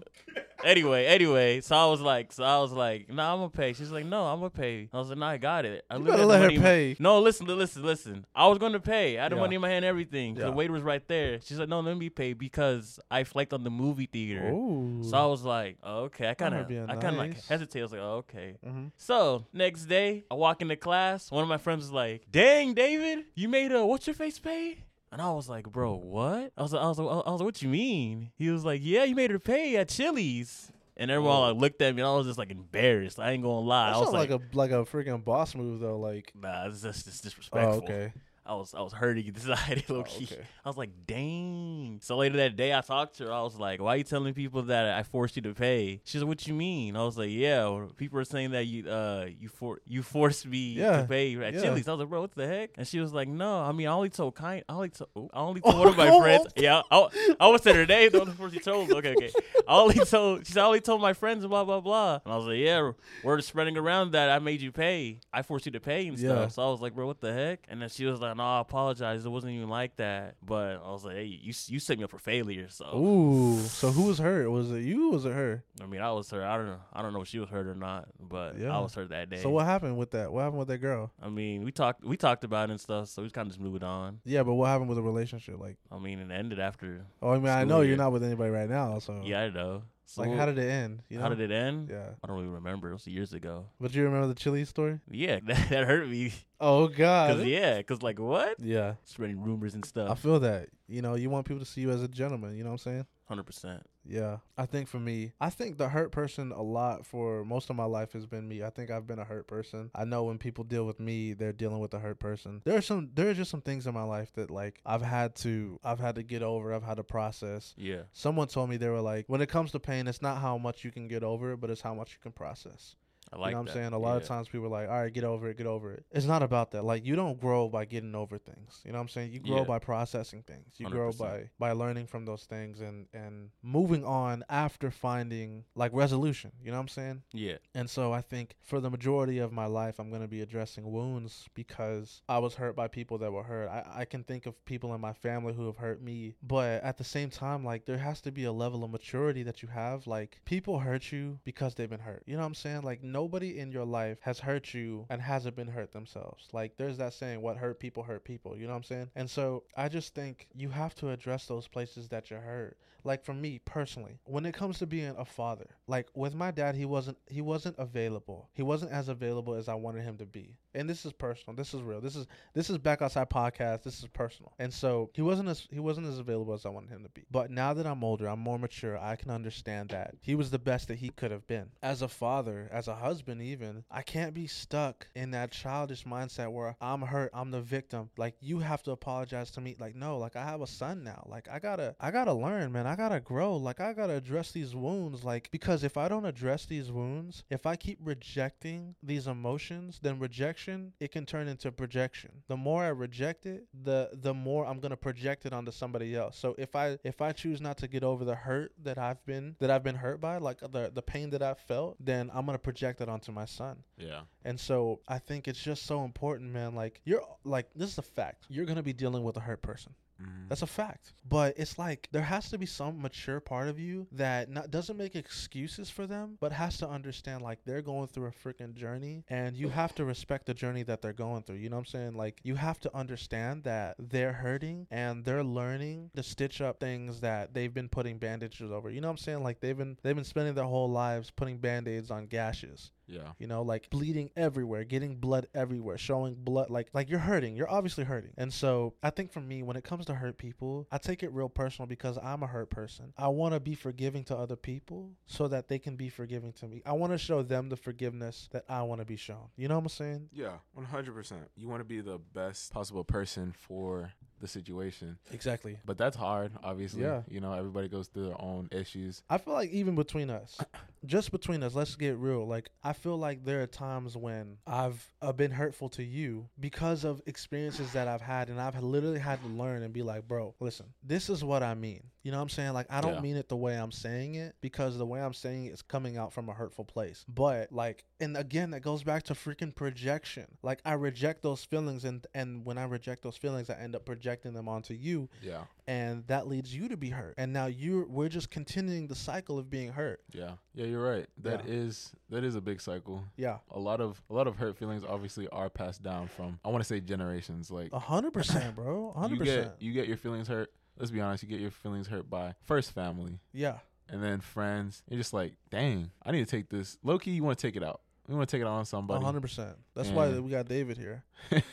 Anyway, 0.64 1.06
anyway, 1.06 1.62
so 1.62 1.76
I 1.76 1.86
was 1.88 2.02
like, 2.02 2.32
so 2.32 2.44
I 2.44 2.60
was 2.60 2.72
like, 2.72 3.10
no, 3.10 3.16
nah, 3.16 3.34
I'm 3.34 3.40
gonna 3.40 3.50
pay. 3.50 3.74
She's 3.74 3.92
like, 3.92 4.06
no, 4.06 4.26
I'm 4.26 4.40
gonna 4.40 4.50
pay. 4.50 4.90
I 4.94 4.98
was 4.98 5.10
like, 5.10 5.18
no, 5.18 5.26
I 5.26 5.38
got 5.38 5.66
it. 5.66 5.86
I 5.90 5.96
You 5.96 6.04
literally 6.04 6.18
better 6.22 6.26
let 6.28 6.42
her 6.42 6.48
money 6.48 6.60
pay. 6.60 6.96
No, 7.00 7.20
listen, 7.20 7.46
listen, 7.48 7.84
listen. 7.84 8.26
I 8.36 8.48
was 8.48 8.58
gonna 8.58 8.80
pay. 8.80 9.18
I 9.18 9.24
had 9.24 9.32
the 9.32 9.36
money 9.38 9.56
in 9.56 9.62
my 9.62 9.70
hand, 9.70 9.86
everything. 9.86 10.36
Yeah. 10.36 10.46
The 10.46 10.52
waiter 10.52 10.74
was 10.74 10.84
right 10.84 11.06
there. 11.08 11.40
She's 11.42 11.60
like, 11.60 11.70
no, 11.70 11.80
let 11.82 11.98
me 11.98 12.10
pay 12.10 12.34
because 12.34 13.00
I 13.12 13.24
flaked 13.24 13.54
on 13.54 13.64
the 13.64 13.70
movie 13.70 14.08
theater. 14.12 14.50
Ooh. 14.50 15.02
So 15.04 15.18
I 15.18 15.26
was 15.26 15.44
like, 15.44 15.78
oh, 15.84 16.04
okay. 16.06 16.30
I 16.30 16.34
kind 16.34 16.56
of, 16.56 16.72
I 16.90 16.96
kind 16.96 17.16
of 17.16 17.18
like 17.18 17.44
hesitate. 17.46 17.80
I 17.80 17.84
was 17.84 17.92
like, 17.92 18.02
oh, 18.02 18.24
okay. 18.28 18.56
Mhm. 18.66 18.92
So 18.98 19.46
next 19.54 19.86
day, 19.86 20.24
I 20.32 20.36
walk 20.36 20.62
into 20.62 20.76
class. 20.76 21.32
One 21.32 21.44
of 21.44 21.50
my 21.50 21.58
friends 21.58 21.82
was 21.82 21.92
like, 21.92 22.26
"Dang, 22.32 22.74
David, 22.74 23.26
you 23.36 23.48
made 23.50 23.72
a 23.72 23.86
what's 23.86 24.08
your 24.08 24.14
face 24.14 24.40
pay?" 24.40 24.78
And 25.14 25.22
I 25.22 25.32
was 25.32 25.48
like, 25.48 25.72
"Bro, 25.72 25.98
what?" 25.98 26.52
I 26.58 26.62
was 26.64 26.74
like, 26.74 26.82
"I 26.82 26.88
was 26.88 26.98
like, 26.98 27.08
I 27.08 27.30
was 27.30 27.40
like, 27.40 27.46
what 27.46 27.62
you 27.62 27.70
mean?" 27.70 28.32
He 28.36 28.50
was 28.50 28.66
like, 28.66 28.82
"Yeah, 28.84 29.04
you 29.04 29.14
made 29.14 29.30
her 29.30 29.38
pay 29.38 29.78
at 29.78 29.90
Chili's." 29.90 30.72
And 30.98 31.12
everyone 31.12 31.38
oh. 31.38 31.42
like 31.52 31.56
looked 31.56 31.82
at 31.84 31.96
me, 31.96 32.02
and 32.02 32.10
I 32.10 32.16
was 32.16 32.26
just 32.26 32.40
like 32.40 32.50
embarrassed. 32.50 33.20
I 33.20 33.32
ain't 33.32 33.44
gonna 33.44 33.60
lie. 33.60 33.92
That 33.92 33.98
I 33.98 34.00
was 34.00 34.12
like, 34.12 34.32
like, 34.32 34.42
a 34.42 34.58
like 34.58 34.72
a 34.72 34.86
freaking 34.86 35.24
boss 35.24 35.54
move 35.54 35.80
though. 35.80 36.00
Like, 36.00 36.32
"Nah, 36.36 36.68
this 36.68 36.84
is 36.84 37.04
just 37.04 37.24
oh, 37.24 37.30
disrespectful." 37.30 37.84
okay. 37.84 38.12
I 38.46 38.56
was 38.56 38.74
I 38.74 38.82
was 38.82 38.94
hurting 38.94 39.26
inside 39.36 39.86
low 39.88 40.04
key. 40.04 40.26
okay. 40.32 40.44
I 40.66 40.70
was 40.70 40.78
like, 40.78 40.90
dang. 41.08 42.00
So 42.02 42.18
later 42.18 42.38
that 42.38 42.56
day, 42.56 42.74
I 42.74 42.82
talked 42.82 43.18
to 43.18 43.26
her. 43.26 43.32
I 43.34 43.42
was 43.42 43.56
like, 43.58 43.82
why 43.82 43.94
are 43.94 43.98
you 43.98 44.04
telling 44.04 44.34
people 44.34 44.64
that 44.64 44.86
I 44.98 45.04
forced 45.04 45.36
you 45.36 45.42
to 45.44 45.54
pay? 45.54 46.02
She's 46.04 46.22
like, 46.22 46.28
what 46.28 46.48
you 46.48 46.54
mean? 46.54 46.96
I 46.96 47.04
was 47.04 47.18
like, 47.18 47.30
yeah. 47.32 47.86
People 47.96 48.20
are 48.20 48.26
saying 48.26 48.52
that 48.52 48.66
you 48.66 48.90
uh 48.90 49.28
you 49.40 49.48
for 49.50 49.80
you 49.86 50.04
forced 50.04 50.46
me 50.46 50.74
Yeah, 50.74 51.02
to 51.04 51.08
pay 51.08 51.36
at 51.44 51.54
yeah. 51.54 51.62
Chili's. 51.62 51.88
I 51.88 51.92
was 51.92 52.00
like, 52.00 52.10
bro, 52.10 52.22
what 52.22 52.36
the 52.36 52.48
heck? 52.48 52.72
And 52.78 52.88
she 52.88 53.00
was 53.00 53.14
like, 53.14 53.28
no. 53.28 53.62
I 53.62 53.72
mean, 53.72 53.88
I 53.88 53.92
only 53.92 54.10
told 54.10 54.36
kind. 54.36 54.64
I 54.68 54.74
only 54.74 54.90
told. 54.90 55.10
I 55.34 55.40
only 55.40 55.62
Oh, 55.64 55.72
told 55.72 55.80
one 55.80 55.90
of 55.90 55.98
my 55.98 56.10
oh, 56.12 56.22
friends. 56.22 56.46
oh. 56.48 56.62
Yeah, 56.62 56.82
I, 56.92 57.36
I 57.40 57.48
was 57.48 57.62
saying 57.64 57.76
her 57.78 57.86
name. 57.86 58.12
The 58.12 58.22
only 58.22 58.34
person 58.34 58.52
she 58.58 58.60
told. 58.60 58.92
Okay, 58.92 59.12
okay. 59.14 59.32
I 59.68 59.80
only 59.80 59.96
told. 60.06 60.46
She 60.46 60.54
said, 60.54 60.64
I 60.64 60.66
only 60.66 60.82
told 60.82 61.02
my 61.02 61.14
friends. 61.14 61.46
Blah 61.46 61.64
blah 61.64 61.80
blah. 61.82 62.20
And 62.26 62.34
I 62.34 62.38
was 62.38 62.46
like, 62.48 62.58
yeah. 62.58 62.92
Word 63.24 63.40
is 63.40 63.46
spreading 63.46 63.78
around 63.78 64.12
that 64.12 64.30
I 64.30 64.40
made 64.40 64.62
you 64.62 64.72
pay. 64.72 65.20
I 65.32 65.42
forced 65.44 65.66
you 65.66 65.72
to 65.74 65.80
pay 65.80 66.08
and 66.08 66.18
Yeah. 66.20 66.30
stuff. 66.30 66.52
So 66.54 66.64
I 66.68 66.72
was 66.72 66.82
like, 66.82 66.94
bro, 66.94 67.08
what 67.08 67.22
the 67.22 67.34
heck? 67.34 67.66
And 67.70 67.82
then 67.82 67.90
she 67.90 68.06
was 68.06 68.20
like, 68.20 68.33
no, 68.34 68.44
I 68.44 68.60
apologize. 68.62 69.26
It 69.26 69.30
wasn't 69.30 69.54
even 69.54 69.70
like 69.70 69.96
that. 69.98 70.36
But 70.46 70.82
I 70.84 70.92
was 70.92 71.04
like, 71.06 71.16
hey, 71.16 71.26
you 71.26 71.54
you 71.68 71.80
set 71.80 71.98
me 71.98 72.04
up 72.04 72.12
for 72.12 72.18
failure. 72.20 72.68
So 72.70 72.86
Ooh. 72.96 73.60
So 73.60 73.92
who 73.92 74.04
was 74.04 74.20
hurt? 74.20 74.50
Was 74.50 74.72
it 74.72 74.84
you? 74.84 75.10
or 75.10 75.14
Was 75.14 75.26
it 75.26 75.34
her? 75.34 75.64
I 75.82 75.86
mean, 75.86 76.02
I 76.02 76.12
was 76.12 76.30
hurt. 76.30 76.44
I 76.44 76.58
don't 76.58 76.68
know. 76.68 76.80
I 76.94 77.02
don't 77.02 77.14
know 77.14 77.22
if 77.22 77.28
she 77.28 77.40
was 77.40 77.50
hurt 77.50 77.68
or 77.68 77.76
not. 77.76 78.08
But 78.20 78.58
Yeah. 78.58 78.76
I 78.76 78.80
was 78.80 78.94
hurt 78.94 79.10
that 79.10 79.30
day. 79.30 79.38
So 79.42 79.50
what 79.50 79.66
happened 79.66 79.98
with 79.98 80.12
that? 80.12 80.32
What 80.32 80.42
happened 80.42 80.60
with 80.60 80.68
that 80.70 80.80
girl? 80.80 81.12
I 81.22 81.30
mean, 81.30 81.64
we 81.64 81.72
talked 81.72 82.04
we 82.04 82.18
talked 82.18 82.44
about 82.44 82.70
it 82.70 82.74
and 82.74 82.82
stuff. 82.82 83.10
So 83.10 83.22
we 83.24 83.30
kind 83.30 83.46
of 83.48 83.54
just 83.54 83.62
moved 83.62 83.84
on. 83.84 84.20
Yeah, 84.26 84.44
but 84.44 84.54
what 84.56 84.68
happened 84.68 84.90
with 84.90 84.98
the 84.98 85.04
relationship? 85.04 85.60
Like, 85.60 85.78
I 85.92 85.98
mean, 86.00 86.20
it 86.20 86.32
ended 86.32 86.60
after. 86.60 87.06
oh, 87.22 87.32
I 87.32 87.38
mean, 87.38 87.48
I 87.48 87.64
know 87.64 87.82
year. 87.82 87.90
you're 87.90 87.98
not 87.98 88.12
with 88.12 88.24
anybody 88.24 88.50
right 88.52 88.70
now, 88.70 89.00
so 89.00 89.22
Yeah, 89.24 89.42
I 89.42 89.50
know. 89.50 89.84
So 90.14 90.22
Like, 90.22 90.36
how 90.38 90.46
did 90.46 90.60
it 90.60 90.70
end? 90.70 91.02
You 91.10 91.18
know? 91.18 91.24
how 91.24 91.30
did 91.30 91.40
it 91.40 91.52
end? 91.52 91.90
Yeah. 91.90 92.10
I 92.24 92.28
don't 92.28 92.36
really 92.36 92.48
remember. 92.48 92.92
It 92.92 92.94
was 92.94 93.08
years 93.08 93.34
ago. 93.34 93.66
But 93.82 93.92
do 93.94 93.98
you 93.98 94.06
remember 94.06 94.28
the 94.28 94.36
chili 94.36 94.64
story? 94.64 95.00
Yeah, 95.10 95.40
that, 95.46 95.70
that 95.70 95.88
hurt 95.88 96.08
me. 96.08 96.34
Oh 96.62 96.88
God. 96.88 97.38
Cause 97.38 97.46
yeah, 97.48 97.82
cause 97.82 98.04
like 98.04 98.20
what? 98.20 98.60
Yeah. 98.60 98.94
Spreading 99.06 99.42
rumors 99.42 99.74
and 99.74 99.84
stuff. 99.84 100.12
I 100.12 100.14
feel 100.14 100.40
that. 100.42 100.70
You 100.88 101.02
know, 101.02 101.16
you 101.16 101.32
want 101.32 101.48
people 101.48 101.62
to 101.62 101.66
see 101.66 101.82
you 101.82 101.90
as 101.90 102.04
a 102.04 102.08
gentleman. 102.08 102.56
You 102.56 102.64
know 102.64 102.70
what 102.70 102.86
I'm 102.86 102.92
saying? 102.92 103.06
Hundred 103.26 103.44
percent. 103.44 103.84
Yeah. 104.06 104.38
I 104.58 104.66
think 104.66 104.90
for 104.90 105.00
me, 105.00 105.32
I 105.40 105.50
think 105.50 105.78
the 105.78 105.88
hurt 105.90 106.12
person 106.12 106.52
a 106.52 106.62
lot 106.62 107.06
for 107.06 107.46
most 107.46 107.70
of 107.70 107.76
my 107.78 107.86
life 107.86 108.12
has 108.14 108.26
been 108.26 108.48
me. 108.48 108.64
I 108.64 108.70
think 108.70 108.92
I've 108.92 109.08
been 109.08 109.20
a 109.20 109.24
hurt 109.24 109.48
person. 109.48 109.92
I 109.96 110.04
know 110.04 110.26
when 110.26 110.38
people 110.38 110.66
deal 110.66 110.86
with 110.86 111.00
me, 111.00 111.34
they're 111.34 111.54
dealing 111.54 111.80
with 111.80 111.94
a 111.94 112.00
hurt 112.00 112.20
person. 112.20 112.62
There 112.66 112.78
are 112.78 112.82
some 112.82 113.12
there 113.16 113.30
are 113.30 113.34
just 113.34 113.50
some 113.50 113.62
things 113.62 113.88
in 113.88 113.94
my 113.94 114.04
life 114.04 114.34
that 114.34 114.52
like 114.52 114.82
I've 114.86 115.02
had 115.02 115.36
to 115.38 115.80
I've 115.84 116.00
had 116.00 116.16
to 116.16 116.24
get 116.24 116.44
over, 116.44 116.74
I've 116.74 116.84
had 116.84 116.98
to 116.98 117.04
process. 117.04 117.74
Yeah, 117.78 118.04
Someone 118.12 118.48
told 118.48 118.70
me 118.70 118.78
they 118.78 118.90
were 118.90 119.02
like, 119.02 119.26
when 119.28 119.42
it 119.42 119.50
comes 119.50 119.72
to 119.72 119.80
pain, 119.80 120.08
it's 120.08 120.22
not 120.22 120.40
how 120.40 120.58
much 120.58 120.84
you 120.84 120.92
can 120.92 121.08
get 121.08 121.24
over 121.24 121.54
it, 121.54 121.62
but 121.62 121.70
it's 121.70 121.82
how 121.82 121.94
much 121.94 122.14
you 122.14 122.20
can 122.22 122.34
process. 122.34 122.96
I 123.34 123.40
like 123.40 123.50
you 123.50 123.56
know 123.56 123.60
what 123.62 123.66
that. 123.68 123.72
I'm 123.72 123.76
saying? 123.84 123.94
A 123.94 123.98
lot 123.98 124.18
of 124.18 124.26
times 124.28 124.48
people 124.48 124.68
are 124.68 124.70
like, 124.70 124.90
all 124.90 125.02
right, 125.02 125.12
get 125.14 125.24
over 125.24 125.48
it, 125.50 125.58
get 125.58 125.66
over 125.68 125.92
it. 125.94 126.06
It's 126.12 126.26
not 126.26 126.44
about 126.44 126.72
that. 126.72 126.84
Like 126.86 127.06
you 127.06 127.16
don't 127.16 127.40
grow 127.40 127.68
by 127.70 127.86
getting 127.86 128.16
over 128.16 128.38
things. 128.38 128.82
You 128.86 128.92
know 128.92 129.00
what 129.00 129.04
I'm 129.04 129.10
saying? 129.10 129.32
You 129.34 129.40
grow 129.40 129.58
Yeah. 129.60 129.64
by 129.64 129.80
processing 129.80 130.44
things. 130.44 130.74
You 130.78 130.90
grow 130.90 131.12
100%. 131.12 131.18
by 131.18 131.50
by 131.60 131.72
learning 131.72 132.08
from 132.08 132.26
those 132.26 132.44
things 132.46 132.80
and 132.82 133.08
and 133.14 133.50
moving 133.62 134.06
on 134.06 134.44
after 134.50 134.92
finding 134.92 135.66
like 135.76 135.92
resolution. 135.94 136.52
You 136.64 136.72
know 136.72 136.78
what 136.78 136.84
I'm 136.84 136.88
saying? 136.90 137.24
Yeah. 137.34 137.58
And 137.74 137.90
so 137.90 138.12
I 138.14 138.22
think 138.22 138.56
for 138.62 138.80
the 138.80 138.90
majority 138.90 139.40
of 139.40 139.52
my 139.52 139.66
life, 139.66 140.00
I'm 140.00 140.10
going 140.10 140.22
to 140.22 140.28
be 140.28 140.42
addressing 140.42 140.92
wounds 140.92 141.48
because 141.54 142.22
I 142.30 142.40
was 142.40 142.56
hurt 142.56 142.76
by 142.76 142.88
people 142.88 143.18
that 143.20 143.32
were 143.32 143.44
hurt. 143.44 143.70
I, 143.70 144.02
I 144.02 144.06
can 144.06 144.24
think 144.24 144.46
of 144.46 144.64
people 144.66 144.94
in 144.94 145.02
my 145.02 145.14
family 145.14 145.54
who 145.54 145.66
have 145.68 145.78
hurt 145.78 146.02
me, 146.02 146.36
but 146.44 146.84
at 146.84 146.98
the 146.98 147.04
same 147.04 147.30
time, 147.30 147.64
like 147.64 147.86
there 147.86 147.98
has 147.98 148.22
to 148.22 148.32
be 148.32 148.44
a 148.46 148.52
level 148.52 148.84
of 148.84 148.92
maturity 148.92 149.44
that 149.44 149.62
you 149.62 149.70
have. 149.70 150.08
Like 150.08 150.40
people 150.46 150.80
hurt 150.80 151.12
you 151.12 151.40
because 151.44 151.76
they've 151.76 151.90
been 151.90 152.00
hurt. 152.00 152.24
You 152.26 152.34
know 152.36 152.42
what 152.42 152.48
I'm 152.48 152.56
saying? 152.56 152.82
Like 152.84 153.04
nobody 153.24 153.58
in 153.58 153.72
your 153.72 153.86
life 153.86 154.18
has 154.22 154.40
hurt 154.40 154.74
you 154.74 155.06
and 155.10 155.22
hasn't 155.22 155.56
been 155.56 155.70
hurt 155.70 155.94
themselves. 155.94 156.50
Like 156.52 156.76
there's 156.76 156.98
that 156.98 157.14
saying, 157.14 157.42
what 157.42 157.56
hurt 157.56 157.80
people 157.80 158.04
hurt 158.04 158.26
people. 158.26 158.58
You 158.58 158.64
know 158.64 158.74
what 158.74 158.78
I'm 158.78 158.84
saying? 158.84 159.12
And 159.16 159.30
so 159.30 159.64
I 159.78 159.88
just 159.88 160.14
think 160.14 160.50
you 160.54 160.70
have 160.70 160.94
to 160.96 161.10
address 161.12 161.46
those 161.46 161.68
places 161.68 162.10
that 162.10 162.30
you're 162.30 162.42
hurt. 162.42 162.78
Like 163.06 163.24
for 163.26 163.34
me 163.34 163.60
personally 163.66 164.20
when 164.24 164.46
it 164.46 164.54
comes 164.54 164.80
to 164.80 164.88
being 164.88 165.14
a 165.18 165.26
father 165.26 165.68
like 165.88 166.08
with 166.16 166.34
my 166.34 166.52
dad 166.52 166.76
he 166.76 166.86
wasn't 166.86 167.18
he 167.28 167.42
wasn't 167.42 167.78
available. 167.78 168.50
He 168.54 168.64
wasn't 168.64 168.92
as 168.92 169.10
available 169.10 169.56
as 169.56 169.68
i 169.68 169.76
wanted 169.76 170.04
him 170.04 170.18
to 170.18 170.26
be. 170.26 170.56
And 170.74 170.90
this 170.90 171.06
is 171.06 171.12
personal. 171.12 171.56
This 171.56 171.74
is 171.74 171.82
real. 171.82 172.00
This 172.00 172.16
is 172.16 172.28
this 172.54 172.70
is 172.70 172.78
back 172.78 173.02
outside 173.02 173.30
podcast. 173.30 173.84
This 173.84 174.00
is 174.00 174.08
personal. 174.08 174.54
And 174.58 174.74
so 174.74 175.10
he 175.14 175.22
wasn't 175.22 175.50
as 175.50 175.68
he 175.70 175.80
wasn't 175.80 176.08
as 176.08 176.18
available 176.18 176.54
as 176.54 176.66
i 176.66 176.70
wanted 176.70 176.92
him 176.92 177.04
to 177.04 177.10
be. 177.10 177.26
But 177.30 177.52
now 177.52 177.74
that 177.74 177.86
i'm 177.86 178.04
older 178.04 178.28
i'm 178.28 178.40
more 178.40 178.58
mature 178.58 178.98
i 178.98 179.16
can 179.16 179.32
understand 179.32 179.90
that 179.90 180.16
he 180.22 180.36
was 180.36 180.50
the 180.50 180.60
best 180.60 180.88
that 180.88 180.96
he 180.96 181.10
could 181.10 181.32
have 181.32 181.46
been. 181.46 181.72
As 181.82 182.02
a 182.02 182.08
father 182.08 182.70
as 182.72 182.88
a 182.88 182.96
husband 182.96 183.13
even 183.28 183.84
i 183.92 184.02
can't 184.02 184.34
be 184.34 184.48
stuck 184.48 185.08
in 185.16 185.32
that 185.32 185.52
childish 185.52 186.04
mindset 186.06 186.52
where 186.52 186.76
i'm 186.82 187.02
hurt 187.02 187.32
i'm 187.34 187.52
the 187.52 187.62
victim. 187.62 188.10
Like 188.18 188.36
you 188.42 188.60
have 188.60 188.84
to 188.84 188.92
apologize 188.92 189.52
to 189.52 189.62
me. 189.62 189.76
Like 189.80 189.96
no 189.96 190.18
like 190.18 190.36
i 190.36 190.44
have 190.44 190.62
a 190.62 190.68
son 190.68 191.04
now. 191.04 191.26
Like 191.30 191.48
i 191.52 191.60
gotta 191.60 191.96
i 192.00 192.12
gotta 192.12 192.34
learn 192.34 192.72
man. 192.72 192.88
I 192.88 192.96
gotta 192.96 193.20
grow. 193.20 193.56
Like 193.58 193.80
i 193.80 193.94
gotta 193.94 194.14
address 194.14 194.52
these 194.52 194.76
wounds. 194.76 195.24
Like 195.24 195.50
because 195.52 195.84
if 195.84 195.98
i 195.98 196.08
don't 196.08 196.26
address 196.26 196.66
these 196.66 196.92
wounds 196.92 197.44
if 197.50 197.66
i 197.66 197.76
keep 197.76 198.00
rejecting 198.04 198.96
these 199.02 199.28
emotions 199.28 200.00
then 200.02 200.20
rejection 200.20 200.94
it 201.00 201.12
can 201.12 201.26
turn 201.26 201.48
into 201.48 201.72
projection. 201.72 202.32
The 202.48 202.58
more 202.58 202.84
i 202.84 202.90
reject 202.90 203.46
it 203.46 203.66
the 203.84 204.10
the 204.14 204.34
more 204.34 204.66
i'm 204.66 204.80
gonna 204.80 204.98
project 204.98 205.46
it 205.46 205.54
onto 205.54 205.72
somebody 205.72 206.16
else. 206.16 206.38
So 206.38 206.56
if 206.58 206.76
i 206.76 206.98
if 207.04 207.22
i 207.22 207.32
choose 207.32 207.62
not 207.62 207.78
to 207.78 207.88
get 207.88 208.04
over 208.04 208.26
the 208.26 208.36
hurt 208.36 208.72
that 208.84 208.98
i've 208.98 209.24
been 209.26 209.56
that 209.60 209.72
i've 209.72 209.84
been 209.84 209.96
hurt 209.96 210.20
by 210.20 210.38
like 210.38 210.60
the 210.60 210.92
the 210.94 211.02
pain 211.02 211.30
that 211.32 211.42
i've 211.42 211.60
felt 211.60 211.96
then 212.00 212.30
i'm 212.34 212.46
gonna 212.46 212.58
project 212.58 212.93
it 213.02 213.10
onto 213.10 213.32
my 213.32 213.46
son 213.46 213.84
Yeah. 213.98 214.22
and 214.46 214.60
so 214.60 215.00
I 215.08 215.20
think 215.20 215.48
it's 215.48 215.62
just 215.64 215.86
so 215.86 216.04
important, 216.06 216.52
man. 216.52 216.76
Like 216.76 217.02
you're 217.06 217.24
like 217.44 217.68
this 217.76 217.92
is 217.92 217.98
a 217.98 218.02
fact. 218.04 218.46
You're 218.50 218.66
gonna 218.66 218.84
be 218.84 218.94
dealing 218.94 219.24
with 219.24 219.38
a 219.38 219.42
hurt 219.42 219.62
person. 219.62 219.94
Mhm. 220.22 220.48
That's 220.50 220.62
a 220.62 220.68
fact. 220.68 221.14
But 221.28 221.56
it's 221.58 221.78
like 221.78 222.08
there 222.12 222.22
has 222.24 222.50
to 222.52 222.58
be 222.58 222.66
some 222.66 223.02
mature 223.02 223.40
part 223.40 223.68
of 223.68 223.80
you 223.80 224.08
that 224.12 224.50
not, 224.50 224.72
doesn't 224.72 224.98
make 224.98 225.16
excuses 225.16 225.90
for 225.90 226.06
them, 226.08 226.38
but 226.40 226.52
has 226.54 226.78
to 226.78 226.88
understand 226.90 227.42
like 227.42 227.60
they're 227.66 227.82
going 227.82 228.08
through 228.08 228.28
a 228.28 228.32
freaking 228.32 228.74
journey 228.76 229.26
and 229.30 229.58
you 229.58 229.70
have 229.70 229.96
to 229.96 230.06
respect 230.06 230.46
the 230.46 230.54
journey 230.54 230.84
that 230.84 231.02
they're 231.02 231.14
going 231.14 231.44
through. 231.44 231.58
You 231.58 231.70
know 231.70 231.78
what 231.78 231.82
I'm 231.82 231.86
saying? 231.86 232.14
Like 232.16 232.40
you 232.44 232.56
have 232.56 232.80
to 232.82 232.96
understand 232.96 233.64
that 233.64 233.96
they're 234.00 234.34
hurting 234.34 234.88
and 234.92 235.26
they're 235.26 235.44
learning 235.44 236.12
to 236.16 236.24
stitch 236.24 236.62
up 236.62 236.80
things 236.80 237.22
that 237.22 237.54
they've 237.54 237.74
been 237.74 237.90
putting 237.90 238.18
bandages 238.20 238.72
over. 238.72 238.90
You 238.90 239.02
know 239.02 239.08
what 239.08 239.14
I'm 239.14 239.18
saying? 239.18 239.44
Like 239.44 239.60
they've 239.60 239.78
been 239.78 239.98
they've 240.04 240.16
been 240.16 240.24
spending 240.24 240.54
their 240.56 240.64
whole 240.66 240.90
lives 240.90 241.32
putting 241.32 241.58
band-aids 241.58 242.12
on 242.12 242.28
gashes 242.28 242.92
Yeah. 243.08 243.34
you 243.38 243.48
know 243.48 243.62
like 243.64 243.90
bleeding 243.90 244.30
everywhere 244.36 244.84
getting 244.86 245.16
blood 245.16 245.48
everywhere 245.54 245.98
showing 245.98 246.36
blood 246.36 246.70
like 246.70 246.88
like 246.94 247.10
you're 247.10 247.20
hurting 247.20 247.56
you're 247.56 247.70
obviously 247.70 248.04
hurting 248.06 248.32
and 248.38 248.52
so 248.54 248.94
i 249.04 249.10
think 249.10 249.32
for 249.32 249.42
me 249.42 249.62
when 249.62 249.76
it 249.76 249.84
comes 249.84 250.06
to 250.06 250.14
hurt 250.14 250.38
people 250.38 250.88
i 250.92 250.98
take 250.98 251.22
it 251.22 251.32
real 251.34 251.50
personal 251.50 251.86
because 251.88 252.18
i'm 252.24 252.44
a 252.44 252.48
hurt 252.48 252.70
person 252.70 253.12
i 253.18 253.28
want 253.28 253.54
to 253.54 253.60
be 253.60 253.76
forgiving 253.76 254.24
to 254.24 254.36
other 254.38 254.56
people 254.56 255.12
so 255.28 255.48
that 255.50 255.68
they 255.68 255.78
can 255.80 255.96
be 255.98 256.08
forgiving 256.10 256.54
to 256.54 256.68
me 256.68 256.82
i 256.86 256.94
want 256.94 257.12
to 257.12 257.18
show 257.18 257.44
them 257.44 257.68
the 257.70 257.76
forgiveness 257.78 258.48
that 258.52 258.64
i 258.70 258.82
want 258.82 259.02
to 259.02 259.06
be 259.06 259.18
shown 259.18 259.50
you 259.58 259.68
know 259.68 259.76
what 259.76 259.82
i'm 259.84 259.90
saying 259.90 260.30
Yeah. 260.32 260.54
One 260.74 260.86
hundred 260.86 261.14
percent. 261.14 261.50
You 261.56 261.68
want 261.68 261.82
to 261.82 261.86
be 261.86 262.02
the 262.02 262.20
best 262.34 262.72
possible 262.72 263.04
person 263.04 263.54
for 263.58 264.14
the 264.44 264.48
situation, 264.50 265.18
exactly 265.32 265.80
but 265.86 265.98
that's 265.98 266.18
hard. 266.18 266.52
Obviously. 266.64 267.02
Yeah. 267.02 267.22
You 267.28 267.40
know, 267.40 267.54
everybody 267.54 267.88
goes 267.88 268.08
through 268.08 268.26
their 268.26 268.42
own 268.42 268.68
issues. 268.72 269.24
I 269.30 269.38
feel 269.38 269.54
like 269.54 269.72
even 269.72 269.96
between 269.96 270.30
us, 270.30 270.60
just 271.06 271.32
between 271.32 271.64
us, 271.64 271.74
let's 271.76 271.96
get 271.96 272.18
real. 272.18 272.46
Like 272.46 272.70
I 272.84 272.94
feel 272.94 273.18
like 273.18 273.46
there 273.46 273.64
are 273.64 273.68
times 273.68 274.18
when 274.18 274.58
I've 274.68 275.12
uh, 275.22 275.32
been 275.32 275.52
hurtful 275.52 275.90
to 275.90 276.04
you 276.04 276.50
because 276.60 277.06
of 277.06 277.22
experiences 277.26 277.94
that 277.94 278.08
I've 278.08 278.22
had, 278.22 278.50
and 278.50 278.60
I've 278.60 278.82
literally 278.84 279.20
had 279.20 279.42
to 279.42 279.48
learn 279.48 279.84
and 279.84 279.94
be 279.94 280.04
like, 280.04 280.28
bro, 280.28 280.54
listen, 280.60 280.88
this 281.02 281.30
is 281.30 281.44
what 281.44 281.64
I 281.64 281.74
mean. 281.74 282.04
You 282.24 282.32
know 282.32 282.38
what 282.38 282.44
I'm 282.44 282.50
saying? 282.50 282.72
Like 282.74 282.88
I 282.90 283.02
don't 283.02 283.16
Yeah. 283.16 283.20
mean 283.22 283.36
it 283.36 283.50
the 283.50 283.58
way 283.58 283.76
I'm 283.76 283.92
saying 283.92 284.36
it 284.36 284.56
because 284.62 284.98
the 284.98 285.06
way 285.06 285.22
I'm 285.22 285.34
saying 285.34 285.66
it 285.66 285.74
is 285.74 285.82
coming 285.82 286.16
out 286.18 286.32
from 286.32 286.48
a 286.48 286.54
hurtful 286.54 286.86
place. 286.86 287.26
But 287.28 287.72
like, 287.74 288.06
and 288.22 288.38
again, 288.38 288.72
that 288.72 288.80
goes 288.80 289.04
back 289.04 289.24
to 289.24 289.34
freaking 289.34 289.76
projection. 289.76 290.46
Like 290.64 290.80
I 290.86 290.94
reject 290.94 291.42
those 291.44 291.66
feelings, 291.66 292.06
and 292.06 292.26
and 292.34 292.66
when 292.66 292.78
I 292.78 292.86
reject 292.86 293.24
those 293.24 293.36
feelings, 293.36 293.70
I 293.70 293.74
end 293.76 293.94
up 293.94 294.06
projecting 294.06 294.54
them 294.54 294.70
onto 294.70 294.94
you, 294.94 295.30
Yeah. 295.42 295.66
and 295.86 296.26
that 296.28 296.48
leads 296.48 296.74
you 296.74 296.88
to 296.88 296.96
be 296.96 297.10
hurt. 297.10 297.34
And 297.38 297.52
now 297.52 297.66
you're 297.66 298.06
we're 298.08 298.30
just 298.30 298.50
continuing 298.50 299.08
the 299.08 299.16
cycle 299.16 299.60
of 299.60 299.70
being 299.70 299.92
hurt. 299.92 300.22
Yeah. 300.32 300.52
Yeah. 300.74 300.86
You're 300.86 301.04
right. 301.04 301.28
That 301.40 301.66
Yeah. 301.68 301.74
is 301.74 302.14
that 302.30 302.46
is 302.46 302.56
a 302.56 302.62
big 302.62 302.80
cycle. 302.80 303.26
Yeah. 303.36 303.58
A 303.70 303.80
lot 303.80 304.00
of 304.00 304.22
a 304.30 304.34
lot 304.34 304.48
of 304.48 304.56
hurt 304.56 304.78
feelings 304.78 305.04
obviously 305.04 305.50
are 305.50 305.70
passed 305.70 306.02
down 306.02 306.30
from 306.30 306.58
I 306.64 306.70
want 306.70 306.82
to 306.82 306.88
say 306.88 307.02
generations. 307.02 307.70
Like 307.70 307.92
A 307.92 308.00
hundred 308.00 308.32
percent, 308.32 308.76
bro. 308.78 309.12
A 309.14 309.20
hundred 309.20 309.40
you 309.40 309.44
get 309.44 309.58
percent. 309.58 309.82
you 309.82 309.92
get 309.92 310.08
your 310.08 310.16
feelings 310.18 310.48
hurt. 310.48 310.72
Let's 310.98 311.12
be 311.12 311.20
honest. 311.22 311.44
You 311.44 311.50
get 311.50 311.60
your 311.60 311.72
feelings 311.72 312.08
hurt 312.08 312.30
by 312.30 312.56
first 312.64 312.92
family, 312.92 313.40
Yeah. 313.52 313.78
and 314.10 314.24
then 314.24 314.40
friends. 314.42 315.02
You're 315.10 315.20
just 315.20 315.34
like, 315.34 315.54
dang, 315.72 316.12
I 316.26 316.32
need 316.32 316.46
to 316.48 316.52
take 316.52 316.70
this. 316.70 316.98
Low 317.04 317.18
key, 317.20 317.32
you 317.32 317.44
want 317.44 317.58
to 317.58 317.68
take 317.68 317.76
it 317.76 317.84
out. 317.84 318.02
You 318.28 318.36
want 318.36 318.50
to 318.50 318.56
take 318.56 318.62
it 318.62 318.68
out 318.68 318.74
on 318.76 318.86
somebody. 318.86 319.24
hundred 319.24 319.42
percent. 319.42 319.76
That's 319.96 320.10
why 320.10 320.30
we 320.40 320.50
got 320.50 320.68
David 320.68 320.98
here. 320.98 321.24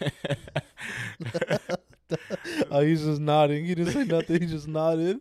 oh, 2.70 2.80
he's 2.80 3.04
just 3.04 3.20
nodding. 3.20 3.64
He 3.64 3.74
didn't 3.74 3.92
say 3.92 4.04
nothing. 4.04 4.40
He 4.40 4.46
just 4.46 4.66
nodded. 4.68 5.20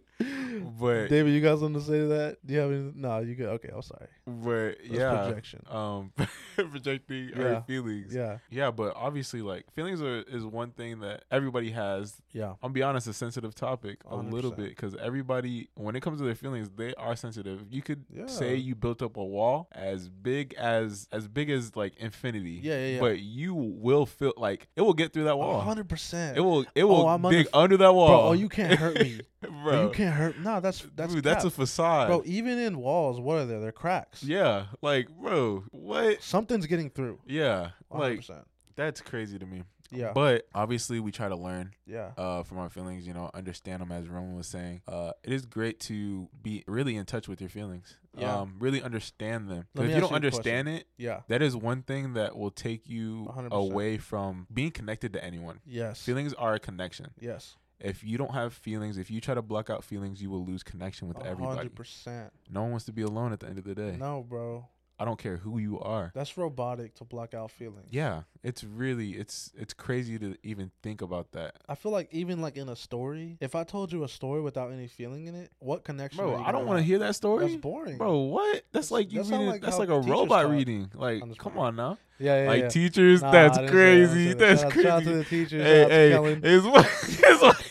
but 0.79 1.07
David, 1.07 1.33
you 1.33 1.41
got 1.41 1.59
something 1.59 1.79
to 1.79 1.85
say 1.85 1.99
to 1.99 2.07
that? 2.07 2.37
Do 2.45 2.53
you 2.53 2.59
have 2.59 2.71
any? 2.71 2.91
No, 2.95 3.19
you 3.19 3.35
good. 3.35 3.47
Okay, 3.49 3.69
I'm 3.73 3.81
sorry. 3.81 4.07
But 4.43 4.77
That's 4.79 4.89
yeah, 4.89 5.25
projection. 5.27 5.61
um, 5.69 6.11
projecting 6.55 7.31
Yeah. 7.35 7.55
our 7.55 7.61
feelings. 7.63 8.13
Yeah. 8.13 8.37
Yeah, 8.49 8.71
but 8.71 8.93
obviously, 8.95 9.41
like 9.41 9.71
feelings 9.73 10.01
are 10.01 10.21
is 10.23 10.45
one 10.45 10.71
thing 10.71 10.99
that 11.01 11.23
everybody 11.31 11.71
has. 11.71 12.15
Yeah. 12.31 12.53
I'll 12.61 12.69
be 12.69 12.83
honest, 12.83 13.07
a 13.07 13.13
sensitive 13.13 13.55
topic 13.55 13.99
a 14.09 14.15
little 14.15 14.51
bit 14.51 14.69
because 14.69 14.95
everybody, 14.95 15.69
when 15.75 15.95
it 15.95 16.01
comes 16.01 16.19
to 16.19 16.25
their 16.25 16.35
feelings, 16.35 16.69
they 16.75 16.93
are 16.95 17.15
sensitive. 17.15 17.65
You 17.69 17.81
could 17.81 18.05
Yeah. 18.13 18.27
say 18.27 18.55
you 18.55 18.75
built 18.75 19.01
up 19.01 19.17
a 19.17 19.23
wall 19.23 19.67
as 19.71 20.09
big 20.09 20.53
as 20.55 21.07
as 21.11 21.27
big 21.27 21.49
as 21.49 21.75
like 21.75 21.95
infinity. 21.97 22.59
Yeah, 22.61 22.77
yeah, 22.79 22.87
yeah. 22.95 22.99
But 22.99 23.19
you 23.19 23.53
will 23.53 24.05
feel 24.05 24.33
like 24.37 24.67
it 24.75 24.81
will 24.81 24.93
get 24.93 25.13
through 25.13 25.25
that 25.25 25.37
wall. 25.37 25.61
hundred 25.61 25.89
percent. 25.89 26.37
It 26.37 26.41
will 26.41 26.65
it 26.75 26.83
will 26.83 27.07
Oh, 27.07 27.17
dig 27.29 27.47
under- 27.53 27.69
under 27.69 27.77
that 27.77 27.93
wall. 27.93 28.07
Bro, 28.07 28.21
oh, 28.29 28.31
you 28.33 28.49
can't 28.49 28.77
hurt 28.79 28.99
me. 28.99 29.21
bro. 29.41 29.49
Bro, 29.63 29.83
you 29.83 29.89
can't 29.91 30.13
hurt. 30.15 30.39
No, 30.39 30.59
that's 30.59 30.85
that's 30.95 31.13
Dude, 31.13 31.23
that's 31.23 31.45
a 31.45 31.49
facade. 31.49 32.07
bro. 32.07 32.21
Even 32.25 32.57
in 32.57 32.77
walls, 32.79 33.19
what 33.19 33.37
are 33.37 33.45
there? 33.45 33.59
They're 33.59 33.71
cracks. 33.71 34.18
Yeah, 34.23 34.65
like 34.81 35.09
bro, 35.09 35.63
what? 35.71 36.21
Something's 36.21 36.65
getting 36.65 36.89
through. 36.89 37.19
Yeah, 37.25 37.71
100%. 37.91 38.29
like 38.29 38.45
that's 38.75 39.01
crazy 39.01 39.37
to 39.37 39.45
me. 39.45 39.63
yeah. 39.91 40.13
But 40.13 40.47
obviously, 40.55 40.99
we 40.99 41.11
try 41.11 41.27
to 41.27 41.35
learn 41.35 41.73
yeah. 41.85 42.11
uh, 42.17 42.43
from 42.43 42.59
our 42.59 42.69
feelings. 42.69 43.05
You 43.05 43.13
know, 43.13 43.29
understand 43.33 43.81
them 43.81 43.91
as 43.91 44.07
Roman 44.07 44.35
was 44.35 44.47
saying. 44.47 44.81
Uh, 44.87 45.11
it 45.23 45.33
is 45.33 45.45
great 45.45 45.79
to 45.81 46.29
be 46.41 46.63
really 46.67 46.95
in 46.95 47.05
touch 47.05 47.27
with 47.27 47.41
your 47.41 47.49
feelings. 47.49 47.97
Yeah. 48.17 48.39
Um, 48.39 48.55
really 48.59 48.81
understand 48.81 49.49
them. 49.49 49.67
If 49.75 49.83
you 49.83 49.99
don't 49.99 50.09
you 50.09 50.15
understand 50.15 50.67
it, 50.67 50.85
Yeah. 50.97 51.21
that 51.27 51.41
is 51.41 51.55
one 51.55 51.83
thing 51.83 52.13
that 52.13 52.37
will 52.37 52.51
take 52.51 52.87
you 52.87 53.27
100%. 53.35 53.51
away 53.51 53.97
from 53.97 54.47
being 54.53 54.71
connected 54.71 55.13
to 55.13 55.23
anyone. 55.23 55.59
Yes. 55.65 56.01
Feelings 56.03 56.33
are 56.33 56.53
a 56.53 56.59
connection. 56.59 57.11
Yes. 57.19 57.55
If 57.79 58.03
you 58.03 58.17
don't 58.17 58.33
have 58.33 58.53
feelings, 58.53 58.97
if 58.97 59.09
you 59.09 59.21
try 59.21 59.33
to 59.35 59.41
block 59.41 59.69
out 59.69 59.83
feelings, 59.83 60.21
you 60.21 60.29
will 60.29 60.43
lose 60.45 60.63
connection 60.63 61.07
with 61.07 61.17
A 61.17 61.25
everybody. 61.25 61.55
hundred 61.57 61.75
percent. 61.75 62.31
No 62.51 62.61
one 62.63 62.71
wants 62.71 62.85
to 62.85 62.91
be 62.91 63.01
alone 63.03 63.31
at 63.33 63.39
the 63.39 63.47
end 63.47 63.57
of 63.57 63.63
the 63.63 63.75
day. 63.75 63.95
No, 63.97 64.25
bro. 64.27 64.67
I 65.01 65.05
don't 65.05 65.17
care 65.17 65.37
who 65.37 65.59
you 65.59 65.79
are. 65.79 66.11
That's 66.13 66.37
robotic 66.37 66.93
to 66.95 67.05
block 67.05 67.33
out 67.33 67.51
feelings. 67.51 67.87
Yeah, 67.89 68.23
it's 68.43 68.65
really 68.65 69.11
it's 69.11 69.49
it's 69.57 69.73
crazy 69.73 70.19
to 70.19 70.35
even 70.43 70.71
think 70.83 71.01
about 71.01 71.31
that. 71.31 71.55
I 71.69 71.75
feel 71.75 71.93
like 71.93 72.09
even 72.11 72.41
like 72.41 72.57
in 72.57 72.67
a 72.67 72.75
story, 72.75 73.37
if 73.39 73.55
I 73.55 73.63
told 73.63 73.93
you 73.93 74.03
a 74.03 74.09
story 74.09 74.41
without 74.41 74.73
any 74.73 74.87
feeling 74.87 75.27
in 75.27 75.35
it, 75.35 75.51
what 75.59 75.85
connection? 75.85 76.17
Bro, 76.21 76.43
I 76.43 76.51
don't 76.51 76.65
want 76.65 76.79
to 76.79 76.83
hear 76.83 76.99
that 76.99 77.15
story. 77.15 77.45
That's 77.47 77.61
boring, 77.61 77.97
Bro, 77.97 78.17
what? 78.23 78.51
That's, 78.73 78.89
That's- 78.89 78.91
like 78.91 79.13
you 79.13 79.23
that 79.23 79.31
reading. 79.31 79.47
like 79.47 79.61
that's 79.61 79.79
like 79.79 79.87
a 79.87 80.01
robot 80.01 80.41
talk. 80.43 80.51
reading. 80.51 80.91
Like, 80.93 81.23
come 81.37 81.57
on 81.57 81.77
now. 81.77 81.97
Yeah, 82.21 82.41
yeah, 82.43 82.49
like 82.49 82.61
yeah. 82.63 82.67
teachers, 82.67 83.21
Nah, 83.21 83.31
that's 83.31 83.57
I 83.57 83.61
didn't 83.61 83.71
say 83.71 83.77
that, 83.77 83.81
I 83.81 83.95
didn't 83.95 84.11
crazy. 84.13 84.33
That's 84.33 84.63
out, 84.63 84.71
crazy. 84.73 84.83
Shout 84.89 84.97
out 84.97 85.03
to 85.05 85.13
the 85.13 85.23
teachers. 85.23 85.63
hey, 85.63 85.87
hey, 85.89 86.09
Kellen. 86.09 86.41
his 86.43 86.65
wife, 86.65 87.01
his 87.07 87.41
wife's 87.41 87.59
a 87.61 87.63
teacher. 87.63 87.68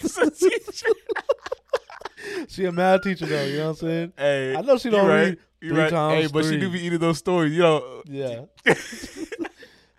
She 2.58 2.64
a 2.64 2.72
mad 2.72 3.04
teacher 3.04 3.24
though. 3.24 3.44
You 3.44 3.58
know 3.58 3.64
what 3.66 3.70
I'm 3.70 3.76
saying? 3.76 4.12
hey, 4.18 4.56
I 4.56 4.62
know 4.62 4.78
she 4.78 4.90
don't 4.90 5.06
right. 5.06 5.26
read 5.26 5.38
You 5.60 5.68
Three 5.70 5.78
right. 5.78 5.90
times 5.90 6.24
hey, 6.24 6.30
but 6.32 6.44
she 6.44 6.58
do 6.58 6.68
three. 6.68 6.80
be 6.80 6.86
eating 6.86 6.98
those 6.98 7.18
stories, 7.18 7.52
you 7.52 7.60
know. 7.62 8.02
Yeah. 8.06 8.46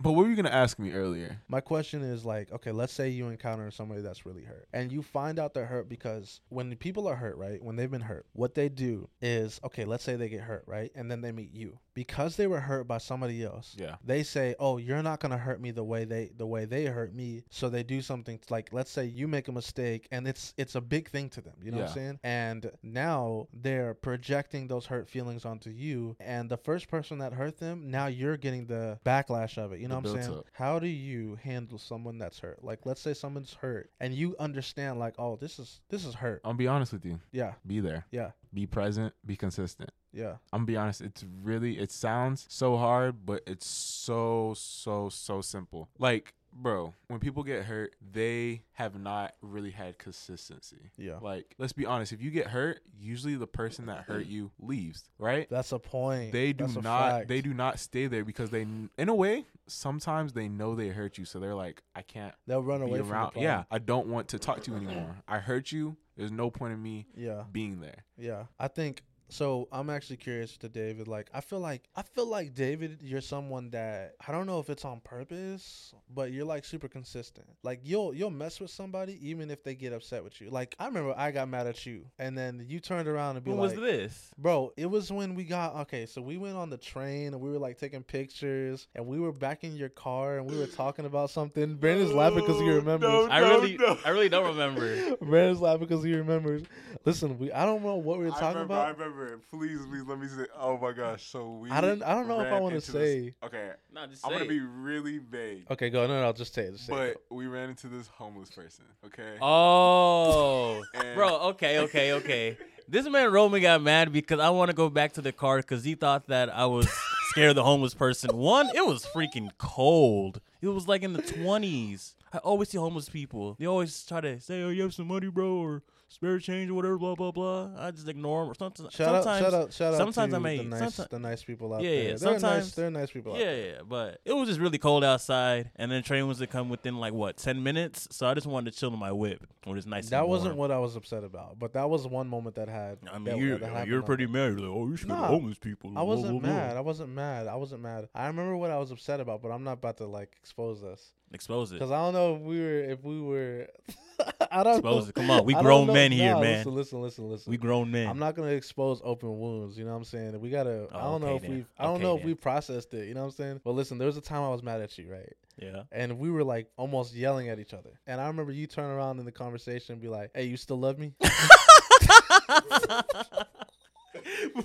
But 0.02 0.14
what 0.14 0.24
were 0.26 0.30
you 0.30 0.36
gonna 0.36 0.50
ask 0.50 0.80
me 0.80 0.92
earlier? 0.94 1.42
My 1.48 1.62
question 1.62 2.02
is 2.02 2.26
like, 2.26 2.52
okay, 2.52 2.72
let's 2.72 2.94
say 2.94 3.10
you 3.10 3.28
encounter 3.28 3.70
somebody 3.72 4.02
that's 4.02 4.26
really 4.26 4.44
hurt, 4.44 4.68
and 4.74 4.92
you 4.92 5.02
find 5.02 5.40
out 5.40 5.54
they're 5.54 5.66
hurt 5.66 5.90
because 5.90 6.42
when 6.50 6.76
people 6.78 7.08
are 7.08 7.16
hurt, 7.16 7.38
right, 7.38 7.62
when 7.62 7.76
they've 7.76 7.92
been 7.92 8.02
hurt, 8.02 8.26
what 8.34 8.56
they 8.56 8.70
do 8.70 9.10
is, 9.22 9.60
okay, 9.64 9.86
let's 9.86 10.04
say 10.04 10.16
they 10.16 10.30
get 10.30 10.42
hurt, 10.42 10.64
right, 10.68 10.92
and 10.96 11.12
then 11.12 11.22
they 11.22 11.32
meet 11.32 11.54
you 11.54 11.80
because 12.00 12.38
they 12.38 12.48
were 12.48 12.62
hurt 12.62 12.88
by 12.88 12.98
somebody 12.98 13.44
else. 13.44 13.76
Yeah. 13.78 13.96
They 14.06 14.24
say, 14.24 14.56
oh, 14.58 14.78
you're 14.78 15.04
not 15.04 15.20
gonna 15.20 15.38
hurt 15.38 15.60
me 15.60 15.72
the 15.72 15.84
way 15.84 16.06
they 16.06 16.32
the 16.38 16.48
way 16.48 16.64
they 16.64 16.86
hurt 16.86 17.14
me. 17.14 17.44
So 17.50 17.68
they 17.68 17.84
do 17.84 18.02
something 18.02 18.40
like, 18.50 18.72
let's 18.72 18.90
say 18.90 19.06
you 19.06 19.28
make 19.28 19.50
a 19.50 19.52
mistake, 19.52 20.08
and 20.12 20.26
it's 20.26 20.54
it's 20.58 20.76
a 20.76 20.82
big 20.82 21.10
thing 21.10 21.28
to 21.32 21.42
them. 21.42 21.56
You 21.62 21.72
know 21.72 21.80
what 21.80 21.90
I'm 21.90 21.94
saying? 21.94 22.20
And 22.24 22.72
now 22.82 23.48
they're 23.54 23.96
projecting 23.96 24.68
those 24.68 24.86
hurt 24.86 25.10
feelings 25.10 25.44
onto 25.44 25.72
you, 25.72 26.16
and 26.22 26.50
the 26.50 26.56
first 26.56 26.88
person 26.88 27.18
that 27.18 27.34
hurt 27.34 27.60
them, 27.60 27.92
now 27.92 28.08
you're 28.08 28.38
getting 28.38 28.66
the 28.66 28.98
backlash 29.06 29.58
of 29.58 29.74
it. 29.74 29.82
You 29.82 29.89
know 29.90 29.96
what 29.96 30.06
I'm 30.08 30.14
saying? 30.16 30.28
built-up. 30.28 30.46
How 30.54 30.80
do 30.80 30.88
you 30.88 31.38
handle 31.44 31.78
someone 31.78 32.18
that's 32.18 32.40
hurt? 32.40 32.64
Like, 32.64 32.86
let's 32.86 33.02
say 33.02 33.14
someone's 33.14 33.54
hurt, 33.54 33.90
and 34.00 34.14
you 34.14 34.36
understand, 34.40 35.00
like, 35.00 35.16
oh, 35.20 35.36
this 35.36 35.60
is 35.60 35.82
this 35.90 36.06
is 36.06 36.14
hurt. 36.16 36.42
I'll 36.46 36.54
be 36.54 36.68
honest 36.68 36.94
with 36.94 37.06
you. 37.06 37.20
Yeah, 37.32 37.54
Be 37.68 37.80
there. 37.80 38.06
yeah, 38.12 38.32
Be 38.54 38.66
present. 38.66 39.14
Be 39.26 39.36
consistent. 39.36 39.92
yeah. 40.14 40.36
I'm 40.54 40.60
gonna 40.62 40.66
be 40.66 40.78
honest, 40.78 41.02
it's 41.02 41.24
really 41.44 41.78
it 41.80 41.92
sounds 41.92 42.46
so 42.50 42.78
hard, 42.78 43.26
but 43.26 43.44
it's 43.48 43.66
so 43.68 44.54
so 44.56 45.10
so 45.10 45.42
simple. 45.42 45.90
Like, 46.00 46.34
bro, 46.62 46.94
when 47.08 47.20
people 47.20 47.44
get 47.44 47.64
hurt, 47.64 47.96
they 48.12 48.64
have 48.74 49.00
not 49.00 49.34
really 49.42 49.72
had 49.72 49.98
consistency. 49.98 50.92
Yeah. 50.98 51.18
Like, 51.22 51.56
let's 51.58 51.74
be 51.74 51.86
honest, 51.86 52.14
if 52.14 52.22
you 52.22 52.32
get 52.32 52.48
hurt, 52.48 52.82
usually 53.00 53.36
the 53.36 53.48
person 53.48 53.88
that 53.88 54.04
hurt 54.04 54.26
you 54.26 54.52
leaves, 54.60 55.10
right? 55.18 55.48
That's 55.50 55.72
a 55.72 55.80
point. 55.80 56.32
They 56.32 56.54
do 56.54 56.68
That's 56.68 56.84
not 56.84 57.28
they 57.28 57.42
do 57.42 57.54
not 57.54 57.80
stay 57.80 58.08
there 58.08 58.26
because 58.26 58.50
they 58.50 58.62
in 58.62 59.10
a 59.10 59.16
way, 59.16 59.46
sometimes 59.68 60.34
they 60.34 60.48
know 60.48 60.76
they 60.76 60.90
hurt 60.90 61.18
you, 61.18 61.26
so 61.26 61.40
they're 61.40 61.56
like, 61.56 61.82
I 61.96 62.02
can't 62.02 62.34
They'll 62.48 62.64
run 62.64 62.82
away 62.82 63.00
from 63.00 63.12
around. 63.12 63.32
Yeah. 63.36 63.64
I 63.72 63.80
don't 63.80 64.08
want 64.08 64.30
to 64.30 64.40
talk 64.40 64.62
to 64.64 64.72
you 64.72 64.78
anymore. 64.78 65.18
I 65.28 65.40
hurt 65.40 65.72
you. 65.72 65.98
There's 66.18 66.32
no 66.32 66.50
point 66.50 66.74
in 66.74 66.84
me 66.84 67.08
yeah, 67.16 67.44
being 67.50 67.80
there. 67.80 68.04
yeah. 68.18 68.44
I 68.60 68.68
think 68.68 69.04
so. 69.30 69.68
I'm 69.72 69.90
actually 69.90 70.18
curious 70.18 70.58
to 70.58 70.70
David. 70.70 71.08
Like, 71.08 71.30
I 71.34 71.42
feel 71.42 71.60
like 71.60 71.84
I 71.96 72.02
feel 72.02 72.26
like 72.26 72.54
David, 72.54 73.00
you're 73.02 73.22
someone 73.22 73.70
that 73.72 74.16
I 74.26 74.32
don't 74.32 74.46
know 74.46 74.60
if 74.60 74.70
it's 74.70 74.86
on 74.86 75.00
purpose, 75.02 75.94
but 76.14 76.32
you're 76.32 76.46
like 76.46 76.66
super 76.66 76.88
consistent. 76.88 77.48
Like, 77.64 77.82
you'll 77.84 78.14
you'll 78.14 78.30
mess 78.30 78.60
with 78.60 78.72
somebody 78.72 79.18
even 79.28 79.52
if 79.52 79.64
they 79.64 79.76
get 79.76 79.94
upset 79.94 80.24
with 80.24 80.40
you. 80.42 80.50
Like, 80.50 80.76
I 80.80 80.88
remember 80.88 81.14
I 81.18 81.32
got 81.32 81.50
mad 81.50 81.68
at 81.68 81.86
you, 81.86 82.06
and 82.18 82.38
then 82.38 82.66
you 82.68 82.80
turned 82.80 83.08
around 83.08 83.36
and 83.36 83.46
be 83.46 83.52
When 83.52 83.60
like, 83.60 83.72
was 83.72 83.80
this? 83.80 84.32
Bro, 84.38 84.74
it 84.78 84.88
was 84.88 85.12
when 85.12 85.36
we 85.36 85.44
got 85.44 85.76
okay. 85.82 86.06
So 86.06 86.22
we 86.22 86.38
went 86.38 86.58
on 86.58 86.70
the 86.70 86.78
train 86.78 87.28
and 87.34 87.42
we 87.42 87.50
were 87.50 87.60
like 87.60 87.78
taking 87.78 88.04
pictures, 88.04 88.88
and 88.96 89.06
we 89.06 89.20
were 89.20 89.32
back 89.32 89.64
in 89.64 89.76
your 89.76 89.90
car 89.90 90.38
and 90.38 90.50
we 90.50 90.58
were 90.58 90.68
talking 90.68 91.06
about 91.06 91.30
something. 91.30 91.76
Brandon's 91.76 92.14
laughing 92.14 92.40
because 92.40 92.60
he 92.60 92.70
remembers. 92.70 93.10
No, 93.10 93.28
I 93.28 93.40
really, 93.40 93.80
I 94.06 94.10
really 94.10 94.30
don't 94.30 94.48
remember. 94.48 95.16
Brandon's 95.22 95.62
laughing 95.62 95.88
because 95.88 96.04
he 96.04 96.14
remembers. 96.14 96.64
Listen, 97.06 97.38
we 97.38 97.52
I 97.52 97.66
don't 97.66 97.84
know 97.84 97.96
what 97.96 98.20
we 98.20 98.26
were 98.26 98.32
talking 98.32 98.62
about. 98.62 98.98
Remember. 99.20 99.44
Please, 99.52 99.80
please 99.90 100.04
let 100.08 100.20
me 100.20 100.28
say. 100.28 100.46
Oh 100.58 100.78
my 100.78 100.92
gosh. 100.92 101.26
So 101.28 101.50
we. 101.62 101.70
I 101.70 101.82
don't- 101.82 102.02
I 102.04 102.14
don't 102.16 102.28
know 102.28 102.40
if 102.42 102.52
I 102.52 102.60
wanna 102.60 102.76
into 102.76 102.92
this- 102.92 103.02
say. 103.02 103.34
okay. 103.44 103.72
No, 103.94 104.08
just 104.08 104.26
I'm 104.26 104.32
gonna 104.32 104.46
it. 104.46 104.50
be 104.50 104.60
really 104.60 105.18
vague. 105.20 105.66
Okay, 105.72 105.90
go. 105.90 106.08
No, 106.08 106.20
no, 106.20 106.26
I'll 106.26 106.34
just 106.34 106.54
say 106.54 106.64
it. 106.64 106.72
Just 106.74 106.86
say 106.88 106.94
But 106.94 107.08
it. 107.10 107.22
we 107.30 107.48
ran 107.48 107.70
into 107.70 107.88
this 107.88 108.08
homeless 108.08 108.50
person. 108.52 108.86
Okay. 109.06 109.38
Oh, 109.42 110.84
bro. 111.16 111.36
Okay, 111.50 111.80
okay, 111.80 112.14
okay. 112.14 112.58
This 112.88 113.08
man 113.08 113.32
Roman 113.32 113.62
got 113.62 113.82
mad 113.84 114.12
because 114.12 114.40
I 114.40 114.50
want 114.50 114.70
to 114.70 114.76
go 114.76 114.90
back 114.90 115.14
to 115.14 115.22
the 115.22 115.32
car 115.32 115.58
because 115.58 115.84
he 115.84 115.94
thought 115.96 116.28
that 116.28 116.50
I 116.50 116.66
was 116.66 116.90
scared 117.30 117.50
of 117.52 117.56
the 117.56 117.64
homeless 117.64 117.94
person. 117.94 118.36
One, 118.36 118.68
it 118.76 118.86
was 118.86 119.06
freaking 119.06 119.50
cold. 119.60 120.42
It 120.62 120.68
was 120.70 120.88
like 120.88 121.04
in 121.04 121.14
the 121.14 121.22
twenties. 121.22 122.16
I 122.34 122.38
always 122.40 122.70
see 122.70 122.78
homeless 122.78 123.10
people. 123.10 123.56
They 123.60 123.66
always 123.66 124.06
try 124.06 124.22
to 124.22 124.40
say, 124.40 124.62
"Oh, 124.64 124.70
you 124.70 124.84
have 124.84 124.94
some 124.94 125.08
money, 125.08 125.28
bro," 125.28 125.50
or 125.58 125.84
spare 126.10 126.38
change 126.40 126.70
or 126.70 126.74
whatever, 126.74 126.98
blah 126.98 127.16
blah 127.16 127.32
blah. 127.32 127.70
I 127.78 127.92
just 127.92 128.08
ignore 128.08 128.42
them. 128.44 128.52
Or 128.52 128.56
sometimes, 128.56 128.94
Shout 128.94 129.16
out, 129.16 129.24
sometimes, 129.24 129.44
shout 129.46 129.54
out, 129.54 129.74
shout 129.74 129.94
out 129.94 129.98
sometimes 129.98 130.34
I 130.34 130.40
may, 130.40 130.58
the 130.58 130.64
nice, 130.66 130.80
sometimes, 130.80 131.10
the 131.10 131.20
nice 131.20 131.44
people 131.44 131.74
out 131.74 131.82
Yeah, 131.82 131.90
there. 131.90 132.04
yeah, 132.10 132.16
They're 132.16 132.40
nice, 132.40 132.72
they're 132.76 132.92
nice 132.92 133.12
people 133.12 133.34
out 133.34 133.40
yeah, 133.40 133.46
there. 133.46 133.68
yeah, 133.76 133.82
but 133.88 134.20
it 134.26 134.34
was 134.34 134.48
just 134.50 134.60
really 134.60 134.78
cold 134.78 135.04
outside, 135.04 135.72
and 135.76 135.92
then 135.92 136.02
the 136.02 136.08
train 136.08 136.28
was 136.28 136.40
to 136.40 136.48
come 136.48 136.68
within 136.70 136.98
like 136.98 137.14
what 137.14 137.38
ten 137.38 137.64
minutes. 137.64 138.08
So 138.12 138.28
I 138.28 138.34
just 138.34 138.48
wanted 138.48 138.74
to 138.74 138.80
chill 138.80 138.92
in 138.94 139.00
my 139.00 139.12
whip 139.12 139.46
when 139.64 139.78
it's 139.78 139.88
nice. 139.88 140.10
That 140.10 140.28
wasn't 140.28 140.56
what 140.58 140.72
I 140.72 140.80
was 140.80 140.96
upset 140.96 141.24
about, 141.24 141.60
but 141.60 141.74
that 141.74 141.90
was 141.90 142.06
one 142.08 142.28
moment 142.28 142.56
that 142.56 142.68
had. 142.68 142.98
I 143.12 143.16
mean, 143.20 143.26
that, 143.26 143.38
you're, 143.38 143.58
that 143.60 143.88
you're 143.88 144.02
pretty 144.02 144.26
mad. 144.26 144.52
You're 144.60 144.68
like, 144.68 144.70
oh, 144.70 144.88
you're 144.88 144.98
scared 144.98 145.10
Nah, 145.20 145.28
homeless 145.28 145.60
people. 145.60 145.94
I 145.96 146.02
wasn't 146.02 146.42
blah, 146.42 146.50
blah. 146.50 146.50
mad. 146.60 146.78
I 146.78 146.82
wasn't 146.82 147.10
mad. 147.12 147.48
I 147.48 147.56
wasn't 147.56 147.82
mad. 147.82 148.10
I 148.16 148.28
remember 148.28 148.58
what 148.58 148.72
I 148.72 148.78
was 148.78 148.92
upset 148.92 149.20
about, 149.20 149.42
but 149.42 149.50
I'm 149.52 149.64
not 149.64 149.74
about 149.74 149.98
to 149.98 150.06
like 150.08 150.36
expose 150.42 150.84
us 150.84 151.12
Expose 151.32 151.72
it. 151.72 151.76
because 151.76 151.92
I 151.92 151.98
don't 151.98 152.14
know 152.14 152.36
if 152.36 152.42
we 152.42 152.60
were 152.60 152.80
if 152.80 153.04
we 153.04 153.22
were. 153.22 153.68
I 154.52 154.64
don't 154.64 154.78
Expose 154.80 155.04
know. 155.06 155.10
it. 155.10 155.16
Come 155.16 155.30
on, 155.32 155.46
we 155.46 155.54
grown 155.62 155.88
men 155.88 156.12
here, 156.12 156.34
nah, 156.34 156.42
man. 156.42 156.58
Listen, 156.58 156.76
listen, 156.76 157.02
listen, 157.02 157.30
listen. 157.30 157.52
We 157.52 157.58
grown 157.58 157.90
men. 157.92 158.08
I'm 158.08 158.18
not 158.20 158.36
gonna 158.36 158.50
expose 158.50 159.00
open 159.04 159.40
wounds. 159.40 159.78
You 159.78 159.86
know 159.86 159.92
what 159.92 159.98
I'm 159.98 160.04
saying? 160.06 160.40
We 160.42 160.50
gotta. 160.50 160.88
I 160.92 161.00
Oh, 161.00 161.12
don't 161.12 161.22
know 161.22 161.36
if 161.36 161.44
we. 161.44 161.66
I 161.78 161.84
don't 161.84 161.96
Okay 161.96 162.04
know 162.04 162.18
if 162.18 162.24
we 162.24 162.34
processed 162.34 162.94
it. 162.96 163.08
You 163.08 163.14
know 163.14 163.22
what 163.22 163.28
I'm 163.28 163.32
saying? 163.34 163.62
But 163.64 163.72
listen, 163.76 163.98
there 163.98 164.08
was 164.08 164.18
a 164.18 164.22
time 164.22 164.42
I 164.44 164.50
was 164.50 164.64
mad 164.64 164.82
at 164.82 164.98
you, 164.98 165.10
right? 165.12 165.34
yeah. 165.62 165.84
And 165.92 166.18
we 166.20 166.32
were 166.32 166.44
like 166.44 166.68
almost 166.78 167.14
yelling 167.14 167.50
at 167.50 167.60
each 167.60 167.74
other. 167.74 167.92
And 168.08 168.20
I 168.20 168.28
remember 168.28 168.52
you 168.52 168.66
turn 168.68 168.90
around 168.90 169.20
in 169.20 169.26
the 169.26 169.32
conversation 169.32 169.94
and 169.94 170.02
be 170.02 170.08
like, 170.08 170.32
"Hey, 170.34 170.46
you 170.46 170.58
still 170.58 170.80
love 170.80 170.98
me, 170.98 171.14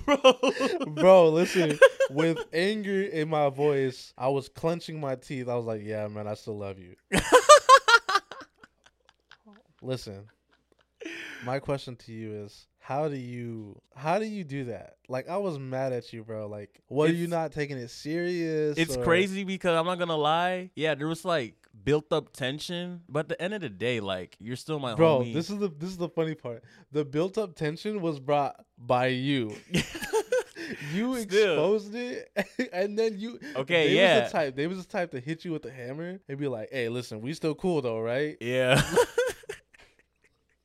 Bro. 0.05 0.41
bro?" 0.89 1.29
Listen, 1.31 1.79
with 2.11 2.39
anger 2.53 3.03
in 3.03 3.29
my 3.29 3.49
voice, 3.51 4.13
I 4.17 4.29
was 4.29 4.49
clenching 4.49 5.01
my 5.01 5.17
teeth. 5.17 5.49
I 5.49 5.55
was 5.55 5.67
like, 5.67 5.83
"Yeah, 5.83 6.07
man, 6.09 6.27
I 6.27 6.35
still 6.35 6.59
love 6.59 6.79
you." 6.79 6.97
listen, 9.83 10.27
my 11.45 11.59
question 11.59 11.97
to 11.97 12.13
you 12.13 12.45
is. 12.45 12.67
How 12.85 13.09
do 13.09 13.16
you 13.16 13.81
how 13.97 14.18
do 14.18 14.27
you 14.27 14.44
do 14.44 14.64
that? 14.64 14.97
Like 15.09 15.27
I 15.27 15.38
was 15.38 15.59
mad 15.59 15.94
at 15.94 16.12
you, 16.12 16.23
bro. 16.23 16.47
Like, 16.49 16.83
what 16.88 17.09
are 17.09 17.14
you 17.14 17.27
not 17.27 17.51
taking 17.51 17.79
it 17.79 17.88
serious? 17.88 18.77
It's 18.77 18.94
or- 18.94 19.03
crazy 19.03 19.42
because 19.42 19.75
I'm 19.75 19.87
not 19.87 19.99
gonna 19.99 20.18
lie. 20.18 20.70
Yeah, 20.77 20.94
there 20.94 21.07
was 21.07 21.25
like 21.25 21.55
built 21.83 22.12
up 22.12 22.35
tension, 22.35 23.01
but 23.09 23.20
at 23.20 23.29
the 23.31 23.40
end 23.40 23.55
of 23.55 23.62
the 23.62 23.70
day, 23.70 24.01
like 24.01 24.37
you're 24.38 24.57
still 24.57 24.79
my 24.79 24.94
bro. 24.94 25.20
homie. 25.20 25.33
This 25.33 25.49
is 25.49 25.61
the 25.61 25.68
this 25.68 25.88
is 25.88 25.97
the 25.97 26.11
funny 26.11 26.35
part. 26.35 26.62
The 26.92 27.07
built 27.07 27.38
up 27.38 27.55
tension 27.55 28.03
was 28.03 28.20
brought 28.20 28.62
by 28.77 29.07
you. 29.07 29.57
you 30.92 31.18
Still. 31.23 31.55
exposed 31.55 31.94
it, 31.94 32.31
and 32.75 32.99
then 32.99 33.18
you. 33.18 33.40
Okay, 33.57 33.88
they 33.88 33.97
yeah. 33.97 34.25
Was 34.25 34.33
the 34.33 34.38
type. 34.38 34.57
They 34.57 34.66
was 34.66 34.85
the 34.85 34.92
type 34.92 35.11
to 35.12 35.20
hit 35.20 35.42
you 35.47 35.53
with 35.53 35.62
the 35.62 35.70
hammer 35.70 36.20
and 36.29 36.38
be 36.38 36.49
like, 36.49 36.68
"Hey, 36.70 36.90
listen, 36.90 37.23
we 37.23 37.33
still 37.33 37.55
cool 37.55 37.81
though, 37.81 38.01
right?" 38.01 38.37
Yeah. 38.42 38.83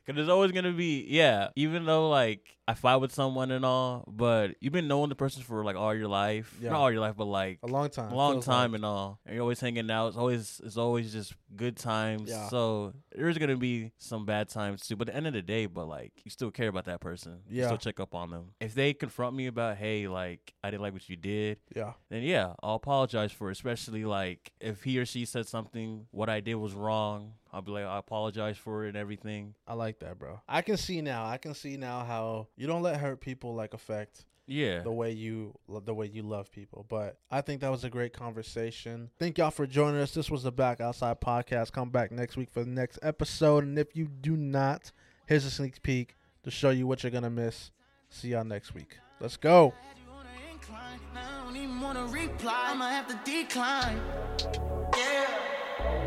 Cause 0.09 0.15
there's 0.15 0.29
always 0.29 0.51
gonna 0.51 0.71
be 0.73 1.05
yeah. 1.07 1.49
Even 1.55 1.85
though 1.85 2.09
like 2.09 2.55
I 2.67 2.73
fight 2.75 2.97
with 2.97 3.11
someone 3.11 3.49
and 3.49 3.65
all, 3.65 4.03
but 4.07 4.51
you've 4.59 4.73
been 4.73 4.87
knowing 4.87 5.09
the 5.09 5.15
person 5.15 5.41
for 5.41 5.63
like 5.63 5.75
all 5.75 5.93
your 5.93 6.07
life, 6.07 6.55
Yeah. 6.61 6.69
not 6.71 6.79
all 6.81 6.91
your 6.91 7.01
life, 7.01 7.15
but 7.17 7.25
like 7.25 7.57
A 7.63 7.67
long 7.67 7.89
time. 7.89 8.11
long 8.13 8.41
time 8.41 8.71
like. 8.71 8.77
and 8.77 8.85
all. 8.85 9.19
And 9.25 9.33
you're 9.35 9.41
always 9.41 9.59
hanging 9.59 9.89
out. 9.89 10.09
It's 10.09 10.17
always 10.17 10.61
it's 10.63 10.77
always 10.77 11.11
just 11.11 11.33
good 11.55 11.77
times. 11.77 12.29
Yeah. 12.29 12.47
So 12.49 12.93
there's 13.15 13.37
gonna 13.37 13.57
be 13.57 13.91
some 13.97 14.25
bad 14.25 14.49
times 14.49 14.87
too. 14.87 14.95
But 14.95 15.09
at 15.09 15.13
the 15.13 15.17
end 15.17 15.27
of 15.27 15.33
the 15.33 15.41
day, 15.41 15.65
but 15.65 15.87
like 15.87 16.11
you 16.23 16.29
still 16.31 16.51
care 16.51 16.67
about 16.69 16.85
that 16.85 17.01
person. 17.01 17.39
You 17.47 17.61
Yeah. 17.61 17.65
still 17.67 17.77
check 17.77 17.99
up 17.99 18.13
on 18.15 18.29
them. 18.31 18.51
If 18.59 18.73
they 18.75 18.93
confront 18.93 19.35
me 19.35 19.47
about, 19.47 19.77
hey, 19.77 20.07
like 20.07 20.53
I 20.63 20.69
didn't 20.71 20.81
like 20.83 20.93
what 20.93 21.09
you 21.09 21.15
did, 21.15 21.57
Yeah. 21.75 21.93
then 22.09 22.23
yeah, 22.23 22.53
I'll 22.61 22.75
apologize 22.75 23.31
for 23.31 23.49
it. 23.49 23.53
Especially 23.53 24.05
like 24.05 24.51
if 24.59 24.83
he 24.83 24.97
or 24.99 25.05
she 25.05 25.25
said 25.25 25.47
something, 25.47 26.07
what 26.11 26.29
I 26.29 26.39
did 26.39 26.55
was 26.55 26.73
wrong. 26.73 27.33
I'll 27.51 27.61
be 27.61 27.71
like, 27.71 27.85
I 27.85 27.97
apologize 27.97 28.57
for 28.57 28.85
it 28.85 28.89
and 28.89 28.97
everything. 28.97 29.55
I 29.67 29.73
like 29.73 29.99
that, 29.99 30.19
bro. 30.19 30.39
I 30.47 30.61
can 30.61 30.77
see 30.77 31.01
now. 31.01 31.25
I 31.25 31.37
can 31.37 31.53
see 31.53 31.77
now 31.77 32.03
how 32.05 32.47
you 32.55 32.67
don't 32.67 32.81
let 32.83 32.99
hurt 32.99 33.21
people 33.21 33.55
like 33.55 33.73
affect 33.73 34.25
Yeah. 34.45 34.81
the 34.81 34.91
way 34.91 35.11
you 35.11 35.57
the 35.67 35.93
way 35.93 36.05
you 36.07 36.21
love 36.23 36.51
people. 36.51 36.85
But 36.87 37.17
I 37.31 37.41
think 37.41 37.61
that 37.61 37.71
was 37.71 37.83
a 37.83 37.89
great 37.89 38.13
conversation. 38.13 39.09
Thank 39.17 39.37
y'all 39.39 39.49
for 39.51 39.65
joining 39.65 39.99
us. 39.99 40.13
This 40.13 40.29
was 40.29 40.43
the 40.43 40.51
Back 40.51 40.79
Outside 40.79 41.19
podcast. 41.21 41.71
Come 41.71 41.89
back 41.89 42.11
next 42.11 42.37
week 42.37 42.51
for 42.51 42.63
the 42.63 42.69
next 42.69 42.99
episode. 43.01 43.63
And 43.63 43.79
if 43.79 43.95
you 43.95 44.05
do 44.07 44.37
not, 44.37 44.91
here's 45.25 45.45
a 45.45 45.51
sneak 45.51 45.81
peek 45.81 46.15
to 46.43 46.51
show 46.51 46.69
you 46.69 46.85
what 46.85 47.01
you're 47.03 47.11
gonna 47.11 47.29
miss. 47.31 47.71
See 48.09 48.29
y'all 48.29 48.43
next 48.43 48.73
week. 48.75 48.97
Let's 49.19 49.37
go. 49.37 49.73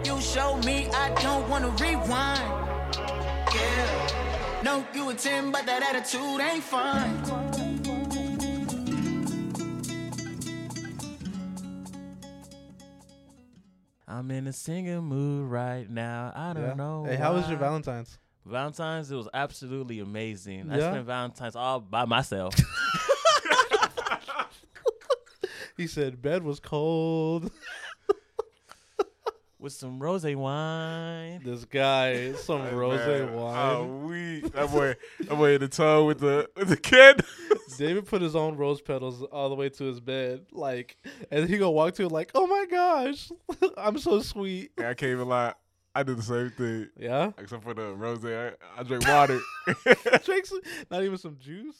You 0.05 0.21
showed 0.21 0.65
me 0.65 0.88
I 0.93 1.11
don't 1.23 1.49
wanna 1.49 1.69
rewind. 1.69 2.43
Yeah. 3.55 4.61
No, 4.65 4.85
you 4.95 5.11
a 5.11 5.15
10, 5.15 5.51
but 5.51 5.67
that 5.67 5.83
attitude 5.83 6.41
ain't 6.41 6.62
fine. 6.65 7.23
I'm 14.09 14.31
in 14.31 14.47
a 14.47 14.53
singing 14.53 15.05
mood 15.05 15.51
right 15.51 15.88
now. 15.88 16.33
I 16.35 16.53
don't 16.53 16.62
Yeah. 16.62 16.75
know. 16.75 17.05
Hey, 17.05 17.17
how 17.17 17.33
was 17.35 17.49
your. 17.49 17.59
Valentine's? 17.59 18.19
Valentine's? 18.45 19.11
It 19.11 19.15
was 19.17 19.29
absolutely 19.33 20.01
amazing. 20.01 20.71
I 20.71 20.79
spent 20.79 21.07
Valentine's 21.07 21.57
all 21.57 21.81
by 21.81 22.05
myself. 22.05 22.55
He 25.75 25.87
said 25.87 26.21
bed 26.21 26.43
was 26.45 26.61
cold. 26.61 27.51
With 29.62 29.75
some 29.75 30.01
rose 30.01 30.25
wine. 30.25 31.40
This 31.44 31.64
guy, 31.64 32.33
some 32.33 32.75
rose 32.75 32.98
Man, 32.98 33.33
wine. 33.33 33.77
Oh, 33.77 33.87
we 34.09 34.40
that 34.40 34.72
boy, 34.72 34.96
that 35.20 35.37
boy 35.37 35.55
in 35.55 35.61
the 35.61 35.68
tub 35.68 36.07
with 36.07 36.18
the 36.18 36.51
with 36.57 36.68
the 36.68 36.77
kid. 36.77 37.25
David 37.79 38.07
put 38.07 38.22
his 38.22 38.35
own 38.35 38.57
rose 38.57 38.81
petals 38.81 39.22
all 39.22 39.48
the 39.51 39.55
way 39.55 39.68
to 39.68 39.85
his 39.85 40.01
bed, 40.01 40.46
like, 40.51 40.96
and 41.31 41.48
he 41.48 41.59
gonna 41.59 41.70
walk 41.70 41.94
to 41.94 42.07
it 42.07 42.11
like, 42.11 42.33
"Oh 42.35 42.48
my 42.48 42.66
gosh, 42.68 43.31
I'm 43.77 43.98
so 43.98 44.20
sweet." 44.20 44.72
I 44.79 44.94
can't 44.94 45.12
even 45.12 45.29
lie. 45.29 45.55
I 45.94 46.03
do 46.03 46.16
the 46.16 46.22
same 46.22 46.51
thing. 46.51 46.88
Yeah, 46.98 47.31
Except 47.38 47.62
for 47.62 47.72
the 47.72 47.94
rose, 47.94 48.25
I, 48.25 48.55
I 48.77 48.83
drink 48.83 49.07
water. 49.07 49.38
Drink 50.25 50.46
some- 50.46 50.61
not 50.90 51.05
even 51.05 51.18
some 51.18 51.37
juice. 51.38 51.77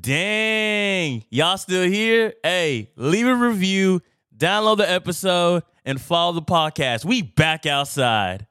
Dang. 0.00 1.24
Y'all 1.30 1.56
still 1.58 1.86
here? 1.88 2.34
Hey, 2.42 2.90
leave 2.96 3.28
a 3.28 3.34
review, 3.36 4.00
download 4.36 4.78
the 4.78 4.90
episode, 4.90 5.62
and 5.84 6.00
follow 6.00 6.32
the 6.32 6.42
podcast. 6.42 7.04
We 7.04 7.22
back 7.22 7.66
outside. 7.66 8.46